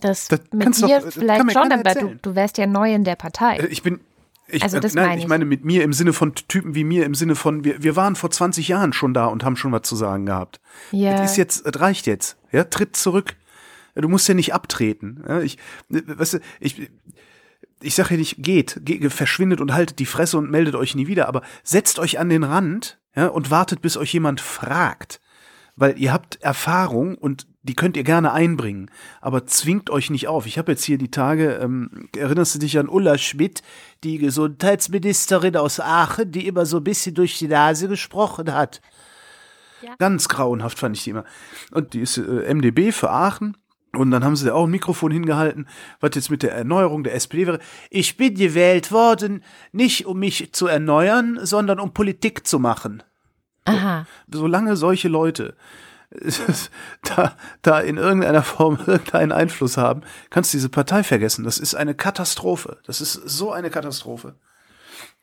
[0.00, 2.92] Das, Das mit kannst doch- das vielleicht mir schon, aber du, du wärst ja neu
[2.94, 3.56] in der Partei.
[3.58, 4.00] Äh, Ich bin.
[4.48, 5.28] Ich, Also das äh, nein, meine ich ich.
[5.28, 8.14] meine mit mir im Sinne von Typen wie mir, im Sinne von, wir, wir waren
[8.14, 10.60] vor 20 Jahren schon da und haben schon was zu sagen gehabt.
[10.92, 11.14] ja.
[11.24, 12.36] Es ist jetzt, es reicht jetzt.
[12.52, 13.34] Ja, tritt zurück.
[13.96, 15.24] Du musst ja nicht abtreten.
[15.26, 16.88] Ja, ich, weißt du, ich,
[17.80, 21.06] ich sage ja nicht, geht, geht, verschwindet und haltet die Fresse und meldet euch nie
[21.08, 25.20] wieder, aber setzt euch an den Rand, ja, und wartet, bis euch jemand fragt.
[25.76, 30.46] Weil ihr habt Erfahrung und die könnt ihr gerne einbringen, aber zwingt euch nicht auf.
[30.46, 33.62] Ich habe jetzt hier die Tage, ähm, erinnerst du dich an Ulla Schmidt,
[34.02, 38.80] die Gesundheitsministerin aus Aachen, die immer so ein bisschen durch die Nase gesprochen hat.
[39.82, 39.94] Ja.
[39.98, 41.24] Ganz grauenhaft fand ich die immer.
[41.72, 43.56] Und die ist äh, MDB für Aachen.
[43.94, 45.66] Und dann haben sie da auch ein Mikrofon hingehalten,
[46.00, 47.60] was jetzt mit der Erneuerung der SPD wäre.
[47.90, 53.02] Ich bin gewählt worden, nicht um mich zu erneuern, sondern um Politik zu machen.
[53.66, 54.06] Aha.
[54.30, 55.56] Solange solche Leute
[57.02, 61.44] da, da in irgendeiner Form irgendeinen Einfluss haben, kannst du diese Partei vergessen.
[61.44, 62.78] Das ist eine Katastrophe.
[62.86, 64.36] Das ist so eine Katastrophe.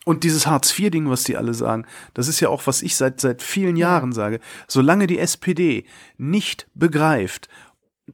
[0.06, 3.42] Und dieses Hartz-IV-Ding, was die alle sagen, das ist ja auch, was ich seit, seit
[3.42, 4.42] vielen Jahren sage.
[4.68, 5.86] Solange die SPD
[6.18, 7.48] nicht begreift,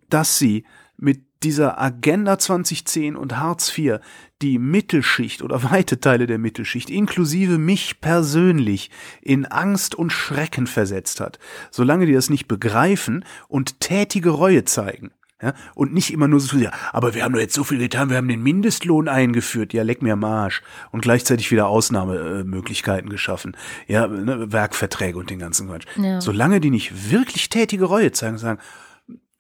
[0.07, 0.65] dass sie
[0.97, 3.99] mit dieser Agenda 2010 und Hartz IV
[4.41, 8.89] die Mittelschicht oder weite Teile der Mittelschicht, inklusive mich persönlich,
[9.21, 11.39] in Angst und Schrecken versetzt hat.
[11.71, 16.57] Solange die das nicht begreifen und tätige Reue zeigen, Ja, und nicht immer nur so,
[16.57, 19.83] ja, aber wir haben doch jetzt so viel getan, wir haben den Mindestlohn eingeführt, ja,
[19.83, 20.61] leck mir am Arsch.
[20.91, 23.55] Und gleichzeitig wieder Ausnahmemöglichkeiten geschaffen.
[23.87, 25.85] Ja, ne, Werkverträge und den ganzen Quatsch.
[25.95, 26.19] Ja.
[26.19, 28.59] Solange die nicht wirklich tätige Reue zeigen, sagen,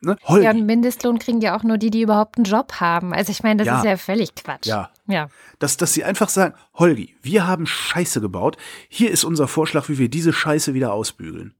[0.01, 0.15] Ne?
[0.27, 3.13] Ja, einen Mindestlohn kriegen ja auch nur die, die überhaupt einen Job haben.
[3.13, 3.77] Also ich meine, das ja.
[3.79, 4.65] ist ja völlig Quatsch.
[4.65, 4.91] Ja.
[5.07, 5.27] ja.
[5.59, 8.57] Dass, dass sie einfach sagen, Holgi, wir haben Scheiße gebaut.
[8.87, 11.53] Hier ist unser Vorschlag, wie wir diese Scheiße wieder ausbügeln.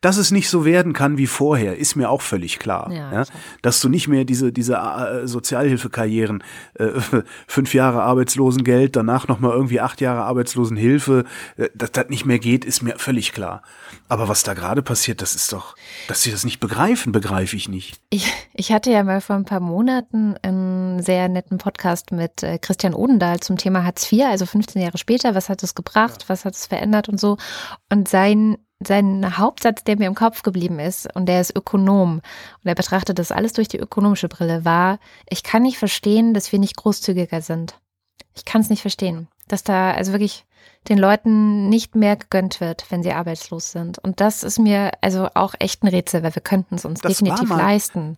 [0.00, 2.90] Dass es nicht so werden kann wie vorher, ist mir auch völlig klar.
[2.92, 3.24] Ja, ja?
[3.62, 6.42] Dass du nicht mehr diese, diese äh, Sozialhilfekarrieren,
[6.74, 6.88] äh,
[7.46, 11.24] fünf Jahre Arbeitslosengeld, danach nochmal irgendwie acht Jahre Arbeitslosenhilfe,
[11.56, 13.62] äh, dass das nicht mehr geht, ist mir völlig klar.
[14.08, 15.76] Aber was da gerade passiert, das ist doch,
[16.08, 18.00] dass sie das nicht begreifen, begreife ich nicht.
[18.10, 22.58] Ich, ich hatte ja mal vor ein paar Monaten einen sehr netten Podcast mit äh,
[22.58, 26.28] Christian Odendahl zum Thema Hartz IV, also 15 Jahre später, was hat es gebracht, ja.
[26.28, 27.36] was hat es verändert und so.
[27.88, 32.66] Und sein sein Hauptsatz, der mir im Kopf geblieben ist, und der ist Ökonom, und
[32.66, 36.58] er betrachtet das alles durch die ökonomische Brille, war, ich kann nicht verstehen, dass wir
[36.58, 37.78] nicht großzügiger sind.
[38.34, 40.46] Ich kann es nicht verstehen, dass da also wirklich
[40.88, 43.98] den Leuten nicht mehr gegönnt wird, wenn sie arbeitslos sind.
[43.98, 47.18] Und das ist mir also auch echt ein Rätsel, weil wir könnten es uns das
[47.18, 48.16] definitiv leisten.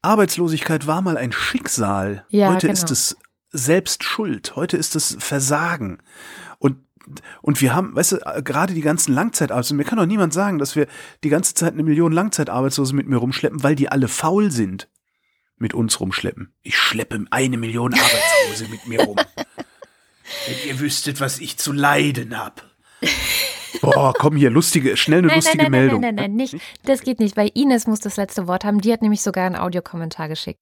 [0.00, 2.24] Arbeitslosigkeit war mal ein Schicksal.
[2.30, 2.72] Ja, Heute genau.
[2.72, 3.16] ist es
[3.50, 4.56] selbst Schuld.
[4.56, 5.98] Heute ist es Versagen.
[6.58, 6.78] Und
[7.42, 10.76] und wir haben, weißt du, gerade die ganzen Langzeitarbeitslosen, mir kann doch niemand sagen, dass
[10.76, 10.86] wir
[11.24, 14.88] die ganze Zeit eine Million Langzeitarbeitslose mit mir rumschleppen, weil die alle faul sind.
[15.58, 16.52] Mit uns rumschleppen.
[16.62, 19.16] Ich schleppe eine Million Arbeitslose mit mir rum.
[20.46, 22.62] Wenn ihr wüsstet, was ich zu leiden hab.
[23.80, 26.00] Boah, komm hier, lustige, schnell eine nein, lustige nein, nein, Meldung.
[26.00, 26.56] Nein, nein, nein, nicht.
[26.84, 28.80] Das geht nicht, weil Ines muss das letzte Wort haben.
[28.80, 30.60] Die hat nämlich sogar einen Audiokommentar geschickt.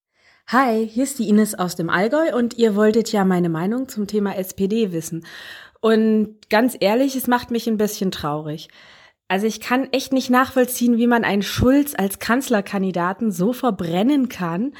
[0.49, 4.07] Hi, hier ist die Ines aus dem Allgäu und ihr wolltet ja meine Meinung zum
[4.07, 5.25] Thema SPD wissen.
[5.85, 8.71] Und ganz ehrlich, es macht mich ein bisschen traurig.
[9.29, 14.73] Also ich kann echt nicht nachvollziehen, wie man einen Schulz als Kanzlerkandidaten so verbrennen kann,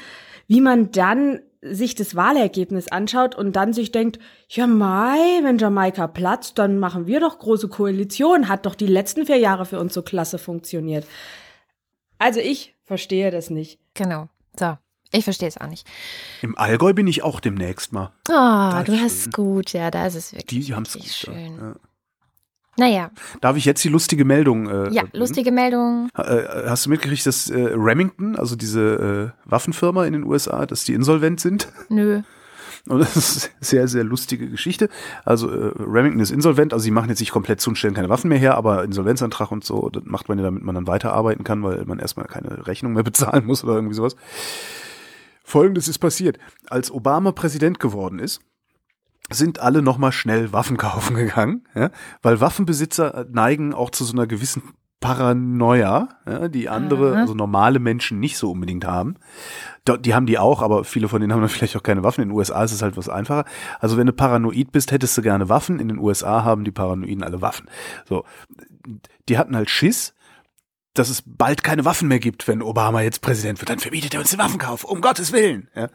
[0.47, 4.17] wie man dann sich das Wahlergebnis anschaut und dann sich denkt,
[4.49, 9.27] ja Mai, wenn Jamaika platzt, dann machen wir doch große Koalition, hat doch die letzten
[9.27, 11.05] vier Jahre für uns so klasse funktioniert.
[12.17, 13.79] Also ich verstehe das nicht.
[13.93, 14.27] Genau.
[14.59, 14.75] So,
[15.11, 15.87] ich verstehe es auch nicht.
[16.41, 18.11] Im Allgäu bin ich auch demnächst mal.
[18.29, 20.65] Oh, du hast es gut, ja, da ist es wirklich.
[20.65, 21.05] Die haben es gut.
[21.05, 21.57] Schön.
[21.57, 21.75] Ja.
[22.77, 23.11] Naja.
[23.39, 24.67] Darf ich jetzt die lustige Meldung?
[24.69, 26.09] Äh, ja, lustige Meldung.
[26.17, 30.83] Äh, hast du mitgekriegt, dass äh, Remington, also diese äh, Waffenfirma in den USA, dass
[30.83, 31.69] die insolvent sind?
[31.89, 32.21] Nö.
[32.87, 34.89] Und das ist eine sehr, sehr lustige Geschichte.
[35.23, 38.09] Also äh, Remington ist insolvent, also sie machen jetzt nicht komplett zu und stellen keine
[38.09, 41.43] Waffen mehr her, aber Insolvenzantrag und so, das macht man ja, damit man dann weiterarbeiten
[41.43, 44.15] kann, weil man erstmal keine Rechnung mehr bezahlen muss oder irgendwie sowas.
[45.45, 46.39] Folgendes ist passiert.
[46.67, 48.41] Als Obama Präsident geworden ist,
[49.29, 54.27] sind alle nochmal schnell Waffen kaufen gegangen, ja, weil Waffenbesitzer neigen auch zu so einer
[54.27, 54.63] gewissen
[54.99, 57.17] Paranoia, ja, die andere, mhm.
[57.17, 59.15] also normale Menschen nicht so unbedingt haben.
[59.99, 62.23] Die haben die auch, aber viele von denen haben dann vielleicht auch keine Waffen.
[62.23, 63.45] In den USA ist es halt was einfacher.
[63.79, 65.79] Also wenn du paranoid bist, hättest du gerne Waffen.
[65.79, 67.69] In den USA haben die Paranoiden alle Waffen.
[68.09, 68.25] So,
[69.29, 70.14] die hatten halt Schiss,
[70.95, 73.69] dass es bald keine Waffen mehr gibt, wenn Obama jetzt Präsident wird.
[73.69, 75.69] Dann verbietet er uns den Waffenkauf, um Gottes Willen.
[75.75, 75.89] Ja?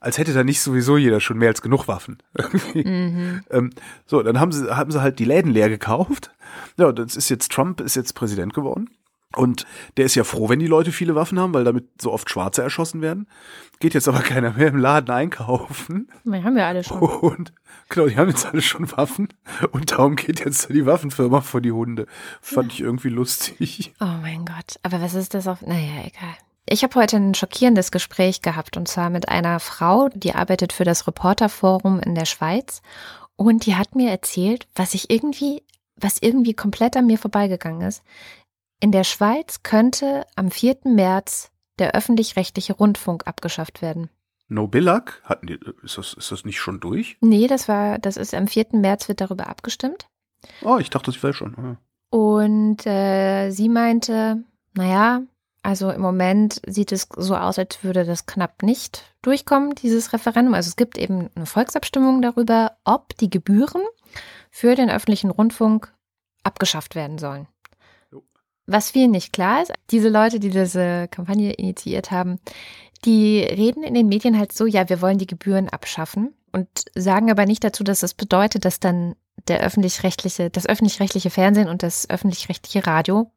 [0.00, 2.18] Als hätte da nicht sowieso jeder schon mehr als genug Waffen.
[2.74, 3.42] mhm.
[3.50, 3.70] ähm,
[4.06, 6.30] so, dann haben sie, haben sie halt die Läden leer gekauft.
[6.76, 8.90] Ja, das ist jetzt Trump ist jetzt Präsident geworden.
[9.36, 9.66] Und
[9.96, 12.62] der ist ja froh, wenn die Leute viele Waffen haben, weil damit so oft Schwarze
[12.62, 13.26] erschossen werden.
[13.80, 16.08] Geht jetzt aber keiner mehr im Laden einkaufen.
[16.24, 17.00] Wir haben ja alle schon.
[17.00, 17.52] Und
[17.88, 19.28] genau, die haben jetzt alle schon Waffen.
[19.72, 22.06] Und darum geht jetzt die Waffenfirma vor die Hunde.
[22.40, 22.74] Fand ja.
[22.74, 23.92] ich irgendwie lustig.
[24.00, 24.78] Oh mein Gott.
[24.82, 25.62] Aber was ist das auf.
[25.62, 26.36] Naja, egal.
[26.68, 30.84] Ich habe heute ein schockierendes Gespräch gehabt und zwar mit einer Frau, die arbeitet für
[30.84, 32.82] das Reporterforum in der Schweiz.
[33.36, 35.64] Und die hat mir erzählt, was ich irgendwie,
[35.96, 38.02] was irgendwie komplett an mir vorbeigegangen ist.
[38.82, 40.78] In der Schweiz könnte am 4.
[40.86, 44.10] März der öffentlich-rechtliche Rundfunk abgeschafft werden.
[44.48, 45.22] No Billag?
[45.22, 47.16] Hatten die, ist das, ist das nicht schon durch?
[47.20, 48.66] Nee, das war, das ist am 4.
[48.72, 50.08] März wird darüber abgestimmt.
[50.62, 51.54] Oh, ich dachte, das wäre schon.
[51.56, 51.76] Ja.
[52.10, 54.42] Und äh, sie meinte,
[54.74, 55.22] naja,
[55.62, 60.54] also im Moment sieht es so aus, als würde das knapp nicht durchkommen, dieses Referendum.
[60.54, 63.82] Also es gibt eben eine Volksabstimmung darüber, ob die Gebühren
[64.50, 65.94] für den öffentlichen Rundfunk
[66.42, 67.46] abgeschafft werden sollen.
[68.66, 72.38] Was vielen nicht klar ist, diese Leute, die diese Kampagne initiiert haben,
[73.04, 77.30] die reden in den Medien halt so, ja, wir wollen die Gebühren abschaffen und sagen
[77.30, 79.16] aber nicht dazu, dass das bedeutet, dass dann
[79.48, 83.30] der öffentlich-rechtliche, das öffentlich-rechtliche Fernsehen und das öffentlich-rechtliche Radio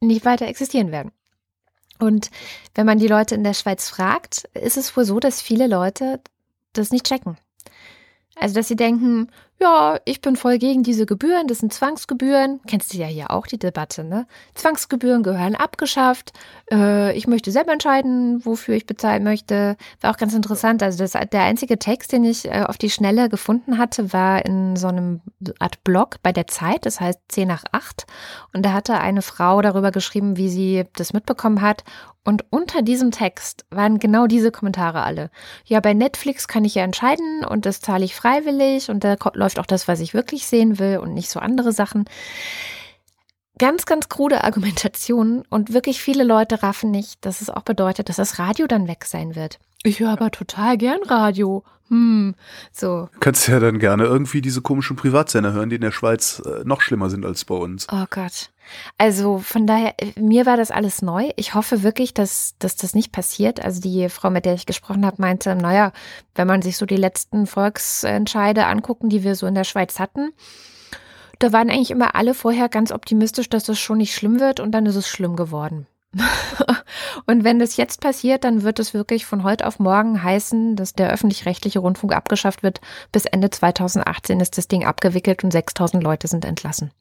[0.00, 1.12] nicht weiter existieren werden.
[2.00, 2.30] Und
[2.74, 6.20] wenn man die Leute in der Schweiz fragt, ist es wohl so, dass viele Leute
[6.72, 7.36] das nicht checken.
[8.34, 9.28] Also, dass sie denken,
[9.60, 12.60] ja, ich bin voll gegen diese Gebühren, das sind Zwangsgebühren.
[12.66, 14.26] Kennst du ja hier auch die Debatte, ne?
[14.54, 16.32] Zwangsgebühren gehören abgeschafft.
[16.70, 19.76] Äh, ich möchte selber entscheiden, wofür ich bezahlen möchte.
[20.00, 20.82] War auch ganz interessant.
[20.82, 24.76] Also das, der einzige Text, den ich äh, auf die Schnelle gefunden hatte, war in
[24.76, 25.20] so einem
[25.60, 28.06] Art Blog bei der Zeit, das heißt 10 nach 8.
[28.52, 31.84] Und da hatte eine Frau darüber geschrieben, wie sie das mitbekommen hat
[32.24, 35.30] und unter diesem Text waren genau diese Kommentare alle.
[35.66, 39.58] Ja, bei Netflix kann ich ja entscheiden und das zahle ich freiwillig und da läuft
[39.58, 42.06] auch das, was ich wirklich sehen will und nicht so andere Sachen.
[43.58, 48.16] Ganz, ganz krude Argumentationen und wirklich viele Leute raffen nicht, dass es auch bedeutet, dass
[48.16, 49.58] das Radio dann weg sein wird.
[49.82, 51.62] Ich höre aber total gern Radio.
[51.94, 52.34] Hm,
[52.72, 53.08] so.
[53.12, 56.64] Du kannst ja dann gerne irgendwie diese komischen Privatsender hören, die in der Schweiz äh,
[56.64, 57.86] noch schlimmer sind als bei uns.
[57.92, 58.50] Oh Gott.
[58.98, 61.30] Also von daher, äh, mir war das alles neu.
[61.36, 63.64] Ich hoffe wirklich, dass, dass das nicht passiert.
[63.64, 65.92] Also die Frau, mit der ich gesprochen habe, meinte, naja,
[66.34, 70.32] wenn man sich so die letzten Volksentscheide angucken, die wir so in der Schweiz hatten,
[71.38, 74.72] da waren eigentlich immer alle vorher ganz optimistisch, dass das schon nicht schlimm wird und
[74.72, 75.86] dann ist es schlimm geworden.
[77.26, 80.94] und wenn das jetzt passiert, dann wird es wirklich von heute auf morgen heißen, dass
[80.94, 82.80] der öffentlich-rechtliche Rundfunk abgeschafft wird.
[83.12, 86.92] Bis Ende 2018 ist das Ding abgewickelt und 6000 Leute sind entlassen.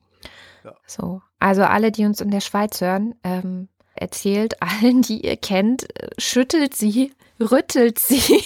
[0.64, 0.74] Ja.
[0.88, 1.22] So.
[1.40, 5.88] Also alle, die uns in der Schweiz hören, ähm, erzählt allen, die ihr kennt,
[6.18, 8.44] schüttelt sie, rüttelt sie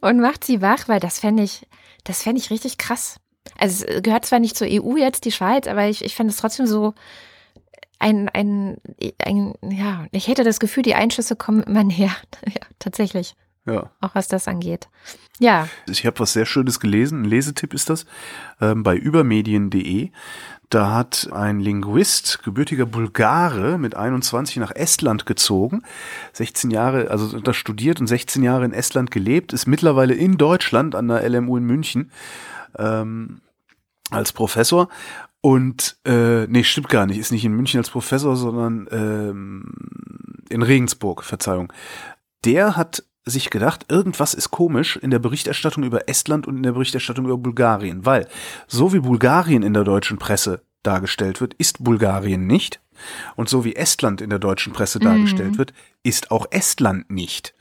[0.00, 1.66] und macht sie wach, weil das fände ich,
[2.04, 3.18] das fände ich richtig krass.
[3.58, 6.38] Also es gehört zwar nicht zur EU jetzt, die Schweiz, aber ich, ich fände es
[6.38, 6.94] trotzdem so
[7.98, 8.78] ein, ein,
[9.24, 12.14] ein, ja, ich hätte das Gefühl, die Einschüsse kommen immer näher.
[12.46, 13.34] Ja, tatsächlich.
[13.66, 13.90] Ja.
[14.00, 14.88] Auch was das angeht.
[15.40, 15.68] Ja.
[15.88, 17.22] Ich habe was sehr Schönes gelesen.
[17.22, 18.06] Ein Lesetipp ist das
[18.60, 20.10] ähm, bei übermedien.de.
[20.70, 25.82] Da hat ein Linguist, gebürtiger Bulgare, mit 21 nach Estland gezogen,
[26.32, 30.96] 16 Jahre, also da studiert und 16 Jahre in Estland gelebt, ist mittlerweile in Deutschland
[30.96, 32.10] an der LMU in München
[32.78, 33.42] ähm,
[34.10, 34.88] als Professor.
[35.46, 39.74] Und äh, nee, stimmt gar nicht, ist nicht in München als Professor, sondern ähm,
[40.48, 41.72] in Regensburg, Verzeihung.
[42.44, 46.72] Der hat sich gedacht, irgendwas ist komisch in der Berichterstattung über Estland und in der
[46.72, 48.26] Berichterstattung über Bulgarien, weil
[48.66, 52.80] so wie Bulgarien in der deutschen Presse dargestellt wird, ist Bulgarien nicht.
[53.36, 55.58] Und so wie Estland in der deutschen Presse dargestellt mhm.
[55.58, 57.54] wird, ist auch Estland nicht.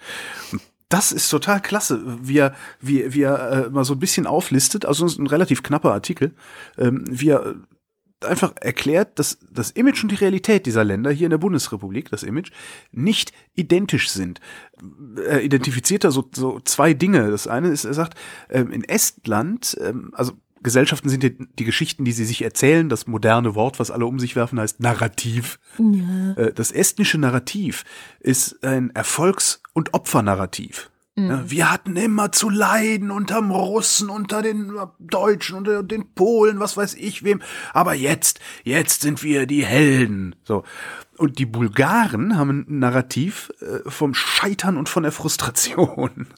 [0.52, 4.26] Und das ist total klasse, wie er, wie, wie er äh, mal so ein bisschen
[4.26, 6.34] auflistet, also ein relativ knapper Artikel,
[6.80, 7.56] ähm, wie er
[8.22, 12.24] einfach erklärt, dass das Image und die Realität dieser Länder hier in der Bundesrepublik, das
[12.24, 12.52] Image,
[12.92, 14.40] nicht identisch sind.
[15.28, 17.30] Er identifiziert da so, so zwei Dinge.
[17.30, 18.18] Das eine ist, er sagt,
[18.50, 20.34] ähm, in Estland, ähm, also
[20.66, 22.90] Gesellschaften sind die, die, Geschichten, die sie sich erzählen.
[22.90, 25.60] Das moderne Wort, was alle um sich werfen, heißt Narrativ.
[25.78, 26.34] Ja.
[26.34, 27.84] Äh, das estnische Narrativ
[28.20, 30.90] ist ein Erfolgs- und Opfernarrativ.
[31.16, 31.44] Mhm.
[31.50, 36.96] Wir hatten immer zu leiden unterm Russen, unter den Deutschen, unter den Polen, was weiß
[36.96, 37.42] ich wem.
[37.74, 40.36] Aber jetzt, jetzt sind wir die Helden.
[40.44, 40.64] So.
[41.18, 46.28] Und die Bulgaren haben ein Narrativ äh, vom Scheitern und von der Frustration.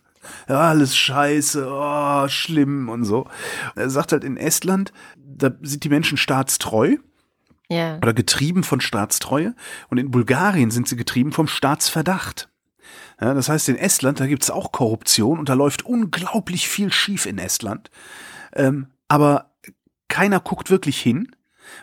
[0.49, 3.29] Ja, alles scheiße, oh, schlimm und so.
[3.75, 6.97] Er sagt halt in Estland, da sind die Menschen staatstreu.
[7.69, 7.95] Ja.
[7.97, 9.55] Oder getrieben von Staatstreue.
[9.87, 12.49] Und in Bulgarien sind sie getrieben vom Staatsverdacht.
[13.19, 17.25] Ja, das heißt, in Estland, da gibt's auch Korruption und da läuft unglaublich viel schief
[17.25, 17.89] in Estland.
[18.53, 19.51] Ähm, aber
[20.07, 21.35] keiner guckt wirklich hin,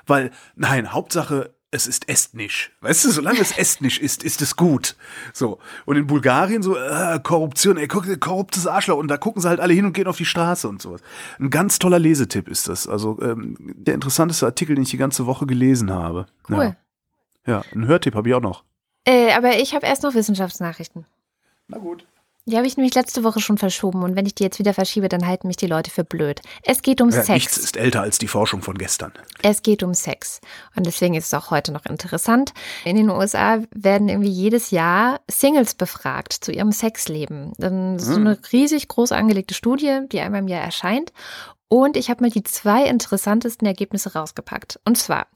[0.06, 2.70] weil, nein, Hauptsache, es ist estnisch.
[2.82, 4.94] Weißt du, solange es estnisch ist, ist es gut.
[5.32, 5.58] So.
[5.86, 8.96] Und in Bulgarien so, äh, Korruption, ey, guck, korruptes Arschloch.
[8.96, 11.00] Und da gucken sie halt alle hin und gehen auf die Straße und sowas.
[11.40, 12.86] Ein ganz toller Lesetipp ist das.
[12.86, 16.26] Also ähm, der interessanteste Artikel, den ich die ganze Woche gelesen habe.
[16.48, 16.76] Cool.
[17.44, 18.62] Ja, ja einen Hörtipp habe ich auch noch.
[19.04, 21.06] Äh, aber ich habe erst noch Wissenschaftsnachrichten.
[21.68, 22.06] Na gut.
[22.46, 25.08] Die habe ich nämlich letzte Woche schon verschoben und wenn ich die jetzt wieder verschiebe,
[25.08, 26.42] dann halten mich die Leute für blöd.
[26.62, 27.28] Es geht um ja, Sex.
[27.30, 29.12] Nichts ist älter als die Forschung von gestern.
[29.40, 30.42] Es geht um Sex.
[30.76, 32.52] Und deswegen ist es auch heute noch interessant.
[32.84, 37.52] In den USA werden irgendwie jedes Jahr Singles befragt zu ihrem Sexleben.
[37.56, 38.26] Das ist so hm.
[38.26, 41.14] eine riesig groß angelegte Studie, die einmal im Jahr erscheint.
[41.68, 44.78] Und ich habe mal die zwei interessantesten Ergebnisse rausgepackt.
[44.84, 45.28] Und zwar,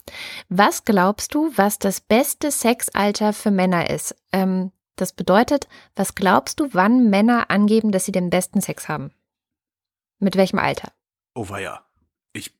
[0.51, 4.15] was glaubst du, was das beste Sexalter für Männer ist?
[4.31, 9.13] Ähm, das bedeutet, was glaubst du, wann Männer angeben, dass sie den besten Sex haben?
[10.19, 10.93] Mit welchem Alter?
[11.35, 11.85] Oh weia.
[12.33, 12.55] Ich.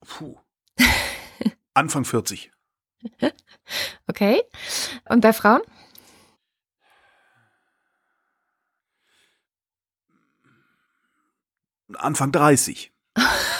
[0.00, 0.38] Puh.
[1.74, 2.50] Anfang 40.
[4.06, 4.42] Okay.
[5.08, 5.62] Und bei Frauen?
[11.94, 12.92] Anfang 30.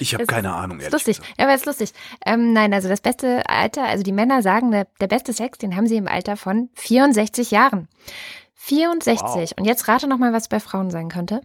[0.00, 0.80] Ich habe keine Ahnung.
[0.80, 1.18] Ist lustig.
[1.18, 1.38] Gesagt.
[1.38, 1.92] Ja, aber ist lustig.
[2.24, 5.76] Ähm, nein, also das beste Alter, also die Männer sagen, der, der beste Sex, den
[5.76, 7.88] haben sie im Alter von 64 Jahren.
[8.54, 9.22] 64.
[9.22, 9.52] Wow.
[9.58, 11.40] Und jetzt rate noch mal, was bei Frauen sein könnte.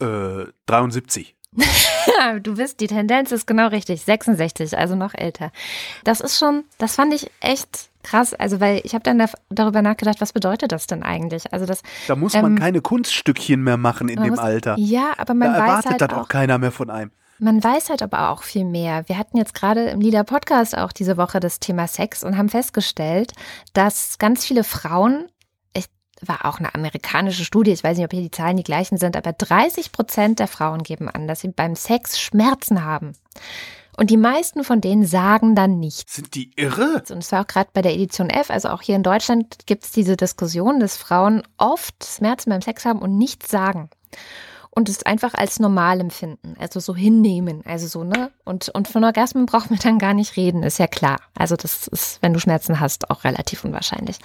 [0.00, 1.36] Äh, 73.
[2.42, 4.02] du bist, die Tendenz ist genau richtig.
[4.02, 5.52] 66, also noch älter.
[6.02, 8.34] Das ist schon, das fand ich echt krass.
[8.34, 11.52] Also, weil ich habe dann da, darüber nachgedacht, was bedeutet das denn eigentlich?
[11.52, 11.82] Also, das.
[12.08, 14.76] Da muss man ähm, keine Kunststückchen mehr machen in dem muss, Alter.
[14.78, 17.10] Ja, aber man da weiß erwartet halt das auch, auch keiner mehr von einem.
[17.38, 19.08] Man weiß halt aber auch viel mehr.
[19.08, 22.48] Wir hatten jetzt gerade im Lieder Podcast auch diese Woche das Thema Sex und haben
[22.48, 23.32] festgestellt,
[23.72, 25.28] dass ganz viele Frauen
[26.28, 29.16] war auch eine amerikanische Studie, ich weiß nicht, ob hier die Zahlen die gleichen sind,
[29.16, 33.12] aber 30 Prozent der Frauen geben an, dass sie beim Sex Schmerzen haben.
[33.96, 36.16] Und die meisten von denen sagen dann nichts.
[36.16, 37.02] Sind die irre?
[37.10, 39.84] Und es war auch gerade bei der Edition F, also auch hier in Deutschland gibt
[39.84, 43.90] es diese Diskussion, dass Frauen oft Schmerzen beim Sex haben und nichts sagen.
[44.74, 48.32] Und es einfach als normal empfinden, also so hinnehmen, also so, ne?
[48.44, 51.18] Und, und von Orgasmen braucht man dann gar nicht reden, ist ja klar.
[51.38, 54.18] Also das ist, wenn du Schmerzen hast, auch relativ unwahrscheinlich.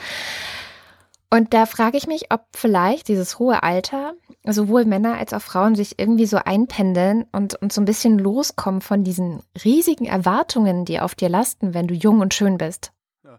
[1.32, 5.76] Und da frage ich mich, ob vielleicht dieses hohe Alter sowohl Männer als auch Frauen
[5.76, 11.00] sich irgendwie so einpendeln und, und so ein bisschen loskommen von diesen riesigen Erwartungen, die
[11.00, 12.92] auf dir lasten, wenn du jung und schön bist.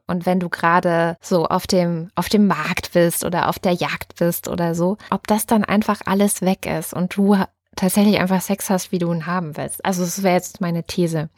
[0.07, 4.16] Und wenn du gerade so auf dem, auf dem Markt bist oder auf der Jagd
[4.16, 7.36] bist oder so, ob das dann einfach alles weg ist und du
[7.76, 9.84] tatsächlich einfach Sex hast, wie du ihn haben willst.
[9.84, 11.30] Also das wäre jetzt meine These.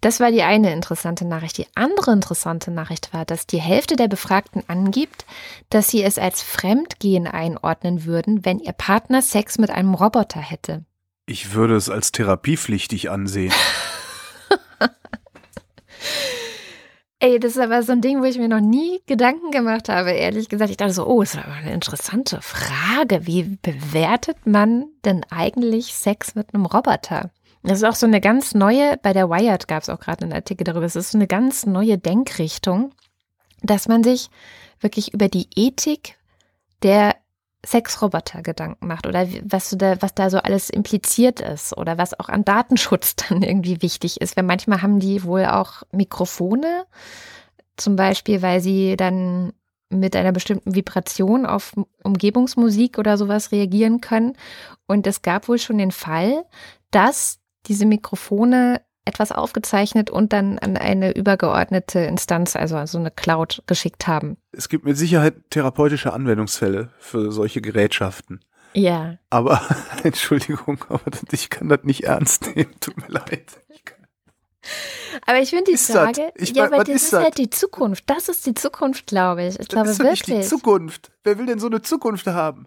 [0.00, 1.58] Das war die eine interessante Nachricht.
[1.58, 5.26] Die andere interessante Nachricht war, dass die Hälfte der Befragten angibt,
[5.70, 10.84] dass sie es als Fremdgehen einordnen würden, wenn ihr Partner Sex mit einem Roboter hätte.
[11.26, 13.52] Ich würde es als therapiepflichtig ansehen.
[17.24, 20.10] Ey, das ist aber so ein Ding, wo ich mir noch nie Gedanken gemacht habe,
[20.10, 20.72] ehrlich gesagt.
[20.72, 23.28] Ich dachte so, oh, ist aber eine interessante Frage.
[23.28, 27.30] Wie bewertet man denn eigentlich Sex mit einem Roboter?
[27.62, 30.32] Das ist auch so eine ganz neue, bei der Wired gab es auch gerade einen
[30.32, 32.92] Artikel darüber, es ist so eine ganz neue Denkrichtung,
[33.62, 34.28] dass man sich
[34.80, 36.18] wirklich über die Ethik
[36.82, 37.14] der
[37.64, 42.28] Sexroboter Gedanken macht oder was, da, was da so alles impliziert ist oder was auch
[42.28, 44.36] an Datenschutz dann irgendwie wichtig ist.
[44.36, 46.86] Weil manchmal haben die wohl auch Mikrofone,
[47.76, 49.52] zum Beispiel, weil sie dann
[49.88, 54.36] mit einer bestimmten Vibration auf Umgebungsmusik oder sowas reagieren können.
[54.86, 56.44] Und es gab wohl schon den Fall,
[56.90, 63.62] dass diese Mikrofone etwas aufgezeichnet und dann an eine übergeordnete Instanz, also so eine Cloud,
[63.66, 64.36] geschickt haben.
[64.52, 68.40] Es gibt mit Sicherheit therapeutische Anwendungsfälle für solche Gerätschaften.
[68.74, 69.16] Ja.
[69.30, 69.60] Aber,
[70.02, 71.00] Entschuldigung, aber
[71.30, 73.46] ich kann das nicht ernst nehmen, tut mir leid.
[75.26, 78.04] Aber ich finde die ist Frage, ich ja, mein, aber das ist halt die Zukunft.
[78.08, 79.58] Das ist die Zukunft, glaube ich.
[79.58, 80.44] Ich Das glaube ist doch nicht wirklich.
[80.44, 81.10] die Zukunft.
[81.24, 82.66] Wer will denn so eine Zukunft haben?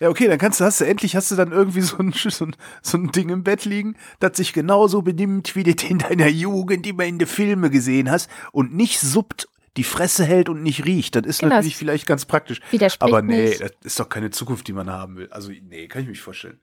[0.00, 2.44] Ja, okay, dann kannst du, hast du endlich hast du dann irgendwie so ein, so
[2.44, 5.98] ein, so ein Ding im Bett liegen, das sich genauso benimmt, wie du das in
[5.98, 10.62] deiner Jugend immer in den Filmen gesehen hast und nicht suppt, die Fresse hält und
[10.62, 11.14] nicht riecht.
[11.14, 12.60] Das ist Genau, natürlich es vielleicht ganz praktisch.
[12.98, 13.60] Aber nee, nicht.
[13.60, 15.28] das ist doch keine Zukunft, die man haben will.
[15.30, 16.60] Also, nee, kann ich mir nicht vorstellen.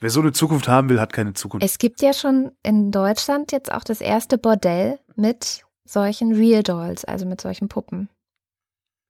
[0.00, 1.64] Wer so eine Zukunft haben will, hat keine Zukunft.
[1.64, 7.04] Es gibt ja schon in Deutschland jetzt auch das erste Bordell mit solchen Real Dolls,
[7.04, 8.08] also mit solchen Puppen.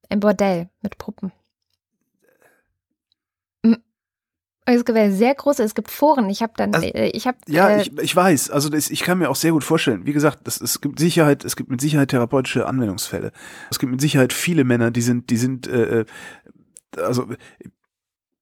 [0.08, 1.32] Ein Bordell mit Puppen.
[3.62, 3.74] Mm.
[4.66, 6.30] Es gibt sehr große, es gibt Foren.
[6.30, 8.50] Ich habe dann, Also, äh, ich habe, Ja, äh, ich, ich weiß.
[8.50, 10.06] Also das, ich kann mir auch sehr gut vorstellen.
[10.06, 13.32] Wie gesagt, das, es gibt Sicherheit, es gibt mit Sicherheit therapeutische Anwendungsfälle.
[13.70, 16.04] Es gibt mit Sicherheit viele Männer, die sind, die sind, äh, äh,
[16.96, 17.26] also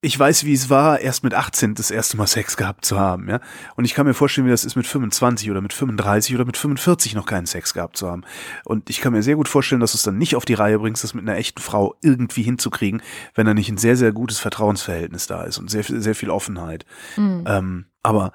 [0.05, 3.29] ich weiß, wie es war, erst mit 18 das erste Mal Sex gehabt zu haben,
[3.29, 3.41] ja.
[3.77, 6.57] Und ich kann mir vorstellen, wie das ist mit 25 oder mit 35 oder mit
[6.57, 8.25] 45 noch keinen Sex gehabt zu haben.
[8.65, 10.81] Und ich kann mir sehr gut vorstellen, dass du es dann nicht auf die Reihe
[10.81, 13.01] bringst, das mit einer echten Frau irgendwie hinzukriegen,
[13.37, 16.31] wenn da nicht ein sehr, sehr gutes Vertrauensverhältnis da ist und sehr, viel- sehr viel
[16.31, 16.85] Offenheit.
[17.17, 17.45] mm.
[17.47, 18.33] Ähm, aber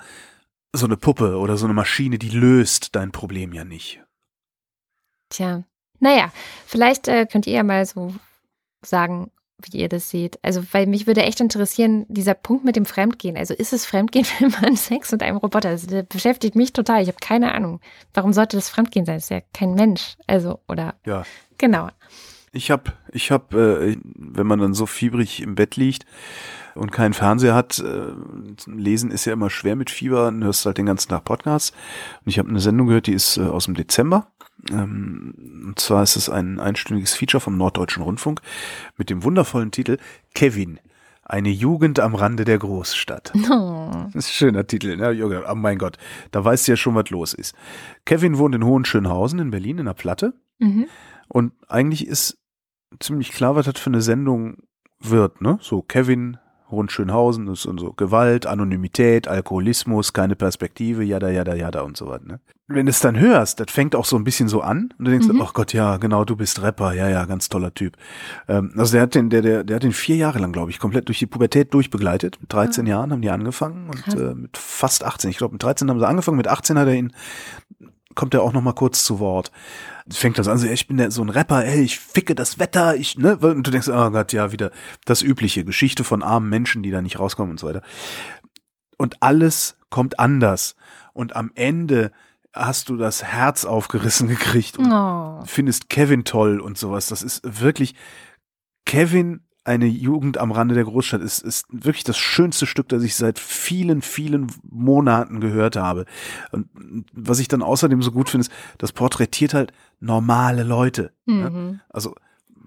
[0.72, 4.02] so eine Puppe oder so eine Maschine, die löst dein Problem ja nicht.
[5.30, 5.64] Tja,
[6.00, 6.32] naja,
[6.66, 8.16] vielleicht äh, könnt ihr ja mal so
[8.86, 9.32] sagen,
[9.62, 10.40] wie ihr das seht.
[10.44, 13.38] Also, weil mich würde echt interessieren, dieser Punkt mit dem Fremdgehen.
[13.38, 15.70] Also, ist es Fremdgehen, wenn man Sex mit einem Roboter?
[15.70, 17.02] Also, das beschäftigt mich total.
[17.02, 17.80] Ich habe keine Ahnung.
[18.14, 19.16] Warum sollte das Fremdgehen sein?
[19.18, 20.16] Das ist ja kein Mensch.
[20.28, 21.24] Also, oder, Ja.
[21.58, 21.90] genau.
[22.54, 26.06] Ich hab, ich hab, äh, wenn man dann so fiebrig im Bett liegt
[26.76, 28.14] und keinen Fernseher hat, äh,
[28.66, 31.72] lesen ist ja immer schwer mit Fieber, dann hörst du halt den ganzen Tag Podcasts.
[32.24, 34.28] Und ich habe eine Sendung gehört, die ist äh, aus dem Dezember.
[34.72, 35.34] Ähm,
[35.68, 38.42] und zwar ist es ein einstündiges Feature vom Norddeutschen Rundfunk
[38.98, 39.98] mit dem wundervollen Titel
[40.34, 40.80] Kevin.
[41.24, 43.34] Eine Jugend am Rande der Großstadt.
[43.50, 44.10] Oh.
[44.14, 45.12] Das ist ein schöner Titel, ne?
[45.12, 45.98] Jürgen, Oh mein Gott,
[46.32, 47.56] da weißt du ja schon, was los ist.
[48.06, 50.34] Kevin wohnt in Hohenschönhausen in Berlin in der Platte.
[50.60, 50.88] Mhm.
[51.30, 52.38] Und eigentlich ist
[53.00, 54.58] ziemlich klar, was das für eine Sendung
[55.00, 55.58] wird, ne?
[55.62, 56.38] So Kevin
[56.72, 61.96] Rund Schönhausen, das ist und so Gewalt, Anonymität, Alkoholismus, keine Perspektive, jada, jada, jada und
[61.98, 62.26] so weiter.
[62.26, 62.40] Ne?
[62.70, 65.12] Wenn du es dann hörst, das fängt auch so ein bisschen so an und du
[65.12, 65.42] denkst, Mhm.
[65.42, 67.96] ach Gott, ja, genau, du bist Rapper, ja, ja, ganz toller Typ.
[68.50, 70.78] Ähm, also der hat den, der, der, der hat den vier Jahre lang, glaube ich,
[70.80, 72.42] komplett durch die Pubertät durchbegleitet.
[72.42, 75.30] Mit 13 Jahren haben die angefangen und äh, mit fast 18.
[75.30, 77.14] Ich glaube, mit 13 haben sie angefangen, mit 18 hat er ihn,
[78.18, 79.52] kommt er auch noch mal kurz zu Wort.
[80.10, 82.96] Fängt das an, so, ich bin der, so ein Rapper, ey, ich ficke das Wetter,
[82.96, 84.72] ich, ne, und du denkst, oh Gott, ja, wieder
[85.06, 87.82] das übliche, Geschichte von armen Menschen, die da nicht rauskommen und so weiter.
[88.98, 90.76] Und alles kommt anders.
[91.14, 92.12] Und am Ende
[92.54, 95.44] hast du das Herz aufgerissen gekriegt und Oh.
[95.46, 97.08] findest Kevin toll und sowas.
[97.08, 97.94] Das ist wirklich
[98.86, 103.16] Kevin, eine Jugend am Rande der Großstadt, ist, ist wirklich das schönste Stück, das ich
[103.16, 106.06] seit vielen, vielen Monaten gehört habe.
[106.52, 106.68] Und
[107.14, 111.12] was ich dann außerdem so gut finde, ist, das porträtiert halt normale Leute.
[111.26, 111.50] ne?
[111.50, 111.80] Mhm.
[111.90, 112.16] Also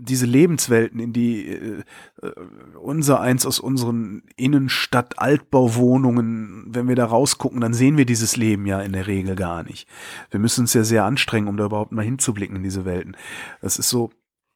[0.00, 1.84] diese Lebenswelten, in die äh,
[2.22, 2.32] äh,
[2.80, 8.80] unser eins aus unseren Innenstadt-Altbauwohnungen, wenn wir da rausgucken, dann sehen wir dieses Leben ja
[8.80, 9.86] in der Regel gar nicht.
[10.30, 13.16] Wir müssen uns ja sehr anstrengen, um da überhaupt mal hinzublicken in diese Welten.
[13.60, 14.10] Das ist so,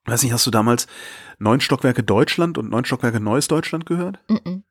[0.07, 0.87] weiß nicht, hast du damals
[1.39, 4.19] Neun Stockwerke Deutschland und Neun Stockwerke Neues Deutschland gehört?
[4.29, 4.65] Mhm.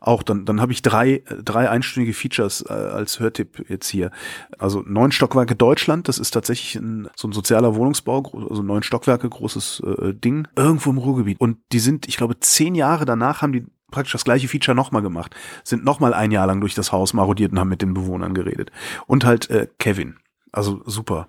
[0.00, 4.10] Auch, dann, dann habe ich drei, drei einstündige Features äh, als Hörtipp jetzt hier.
[4.58, 9.28] Also neun Stockwerke Deutschland, das ist tatsächlich ein, so ein sozialer Wohnungsbau, also neun Stockwerke,
[9.28, 11.40] großes äh, Ding, irgendwo im Ruhrgebiet.
[11.40, 15.02] Und die sind, ich glaube, zehn Jahre danach haben die praktisch das gleiche Feature nochmal
[15.02, 15.34] gemacht,
[15.64, 18.70] sind nochmal ein Jahr lang durch das Haus marodiert und haben mit den Bewohnern geredet.
[19.06, 20.16] Und halt äh, Kevin.
[20.52, 21.28] Also super.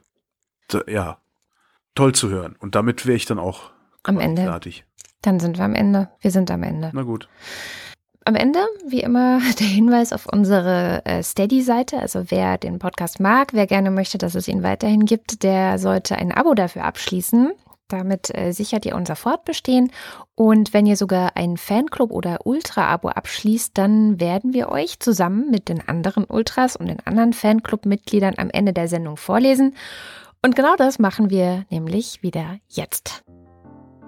[0.87, 1.19] Ja,
[1.99, 2.55] toll zu hören.
[2.59, 3.71] Und damit wäre ich dann auch
[4.03, 4.43] Am Ende.
[4.43, 4.85] fertig.
[5.21, 6.07] Dann sind wir am Ende.
[6.21, 6.91] Wir sind am Ende.
[6.93, 7.27] Na gut.
[8.23, 11.99] Am Ende, wie immer, der Hinweis auf unsere äh, Steady-Seite.
[11.99, 16.15] Also wer den Podcast mag, wer gerne möchte, dass es ihn weiterhin gibt, der sollte
[16.15, 17.51] ein Abo dafür abschließen.
[17.89, 19.91] Damit äh, sichert ihr unser Fortbestehen.
[20.35, 25.67] Und wenn ihr sogar ein Fanclub oder Ultra-Abo abschließt, dann werden wir euch zusammen mit
[25.67, 29.75] den anderen Ultras und den anderen Fanclub-Mitgliedern am Ende der Sendung vorlesen.
[30.43, 33.23] Und genau das machen wir nämlich wieder jetzt.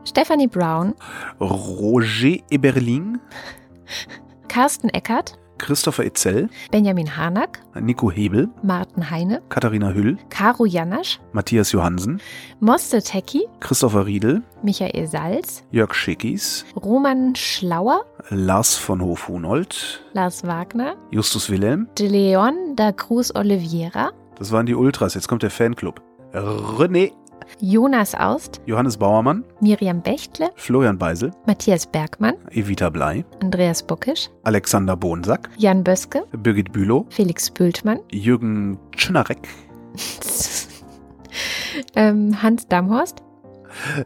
[0.06, 0.96] Stephanie Brown,
[1.42, 3.20] Roger Eberling,
[4.48, 11.74] Carsten Eckert, Christopher Etzel, Benjamin Harnack, Nico Hebel, Martin Heine, Katharina Hüll, Caro Janasch, Matthias
[11.74, 12.22] Johansen,
[12.62, 20.96] Moste Tecki, Christopher Riedel, Michael Salz, Jörg Schickis, Roman Schlauer, Lars von Hof-Hunold, Lars Wagner,
[21.12, 21.90] Justus Wilhelm.
[22.00, 25.14] De Leon da Cruz Oliveira, Das waren die Ultras.
[25.14, 26.02] Jetzt kommt der Fanclub.
[26.34, 27.12] René,
[27.60, 34.96] Jonas Aust, Johannes Bauermann, Miriam Bechtle, Florian Beisel, Matthias Bergmann, Evita Blei, Andreas Buckisch, Alexander
[34.96, 39.48] Bonsack, Jan Böske, Birgit Bülow, Felix Bültmann, Jürgen Tschnarek,
[41.96, 43.22] ähm, Hans Damhorst,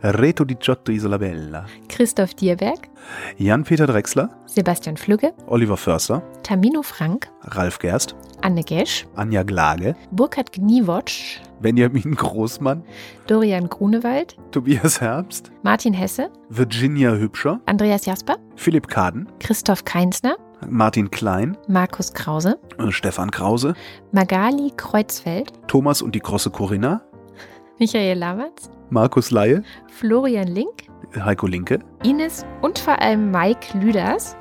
[0.01, 2.89] Reto Di Giotto Isolabella, Christoph Dierberg,
[3.37, 10.51] Jan-Peter Drechsler, Sebastian Flügge, Oliver Förster, Tamino Frank, Ralf Gerst, Anne Gesch, Anja Glage, Burkhard
[10.51, 12.83] Gniewotsch, Benjamin Großmann,
[13.27, 20.37] Dorian Grunewald, Tobias Herbst, Martin Hesse, Virginia Hübscher, Andreas Jasper, Philipp Kaden, Christoph Keinsner,
[20.69, 23.73] Martin Klein, Markus Krause, äh, Stefan Krause,
[24.11, 27.01] Magali Kreuzfeld, Thomas und die große Corinna,
[27.77, 34.35] Michael Lamatz, Markus Laie, Florian Link, Heiko Linke, Ines und vor allem Mike Lüders,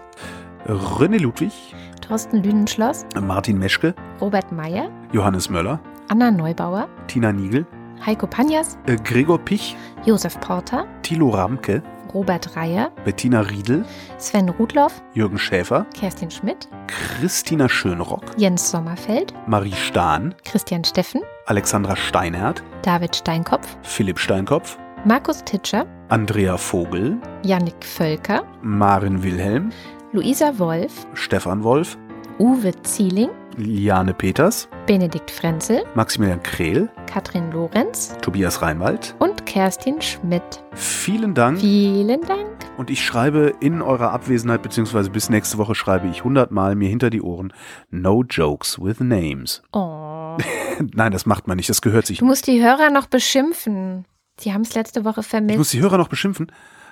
[0.66, 1.52] René Ludwig,
[2.00, 7.66] Thorsten Lünenschloss, Martin Meschke, Robert Meyer, Johannes Möller, Anna Neubauer, Tina Niegel,
[8.04, 11.82] Heiko Panjas, äh, Gregor Pich, Josef Porter, Thilo Ramke,
[12.12, 13.84] Robert Reyer, Bettina Riedel,
[14.18, 21.94] Sven Rudloff, Jürgen Schäfer, Kerstin Schmidt, Christina Schönrock, Jens Sommerfeld, Marie Stahn, Christian Steffen, Alexandra
[21.94, 29.70] Steinert, David Steinkopf, Philipp Steinkopf, Markus Titscher, Andrea Vogel, Yannick Völker, Maren Wilhelm,
[30.12, 31.98] Luisa Wolf, Stefan Wolf,
[32.38, 39.14] Uwe Zieling, Liane Peters, Benedikt Frenzel, Maximilian Krehl, Katrin Lorenz Tobias Reinwald.
[39.20, 40.42] und Kerstin Schmidt.
[40.72, 41.60] Vielen Dank.
[41.60, 42.48] Vielen Dank.
[42.76, 47.08] Und ich schreibe in eurer Abwesenheit, beziehungsweise bis nächste Woche schreibe ich hundertmal mir hinter
[47.10, 47.52] die Ohren,
[47.90, 49.62] no jokes with names.
[49.72, 50.36] Oh.
[50.92, 52.18] Nein, das macht man nicht, das gehört sich.
[52.18, 54.06] Du musst die Hörer noch beschimpfen.
[54.40, 55.58] Sie haben es letzte Woche Ich vermisst.
[55.58, 56.50] muss die Hörer noch beschimpfen.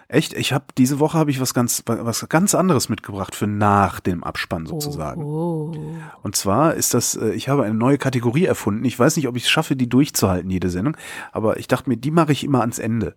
[0.08, 4.00] Echt, ich habe diese Woche habe ich was ganz was ganz anderes mitgebracht für nach
[4.00, 5.24] dem Abspann sozusagen.
[5.24, 5.74] Oh.
[6.22, 8.84] Und zwar ist das, äh, ich habe eine neue Kategorie erfunden.
[8.84, 10.96] Ich weiß nicht, ob ich es schaffe, die durchzuhalten, jede Sendung,
[11.32, 13.16] aber ich dachte mir, die mache ich immer ans Ende.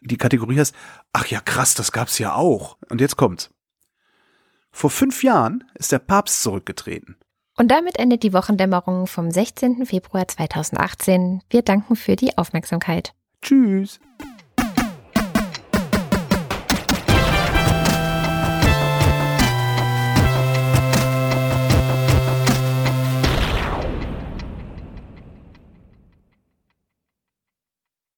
[0.00, 0.74] Die Kategorie heißt,
[1.12, 2.76] ach ja, krass, das gab's ja auch.
[2.90, 3.50] Und jetzt kommt's.
[4.70, 7.16] Vor fünf Jahren ist der Papst zurückgetreten.
[7.56, 9.86] Und damit endet die Wochendämmerung vom 16.
[9.86, 11.42] Februar 2018.
[11.48, 13.14] Wir danken für die Aufmerksamkeit.
[13.40, 14.00] Tschüss.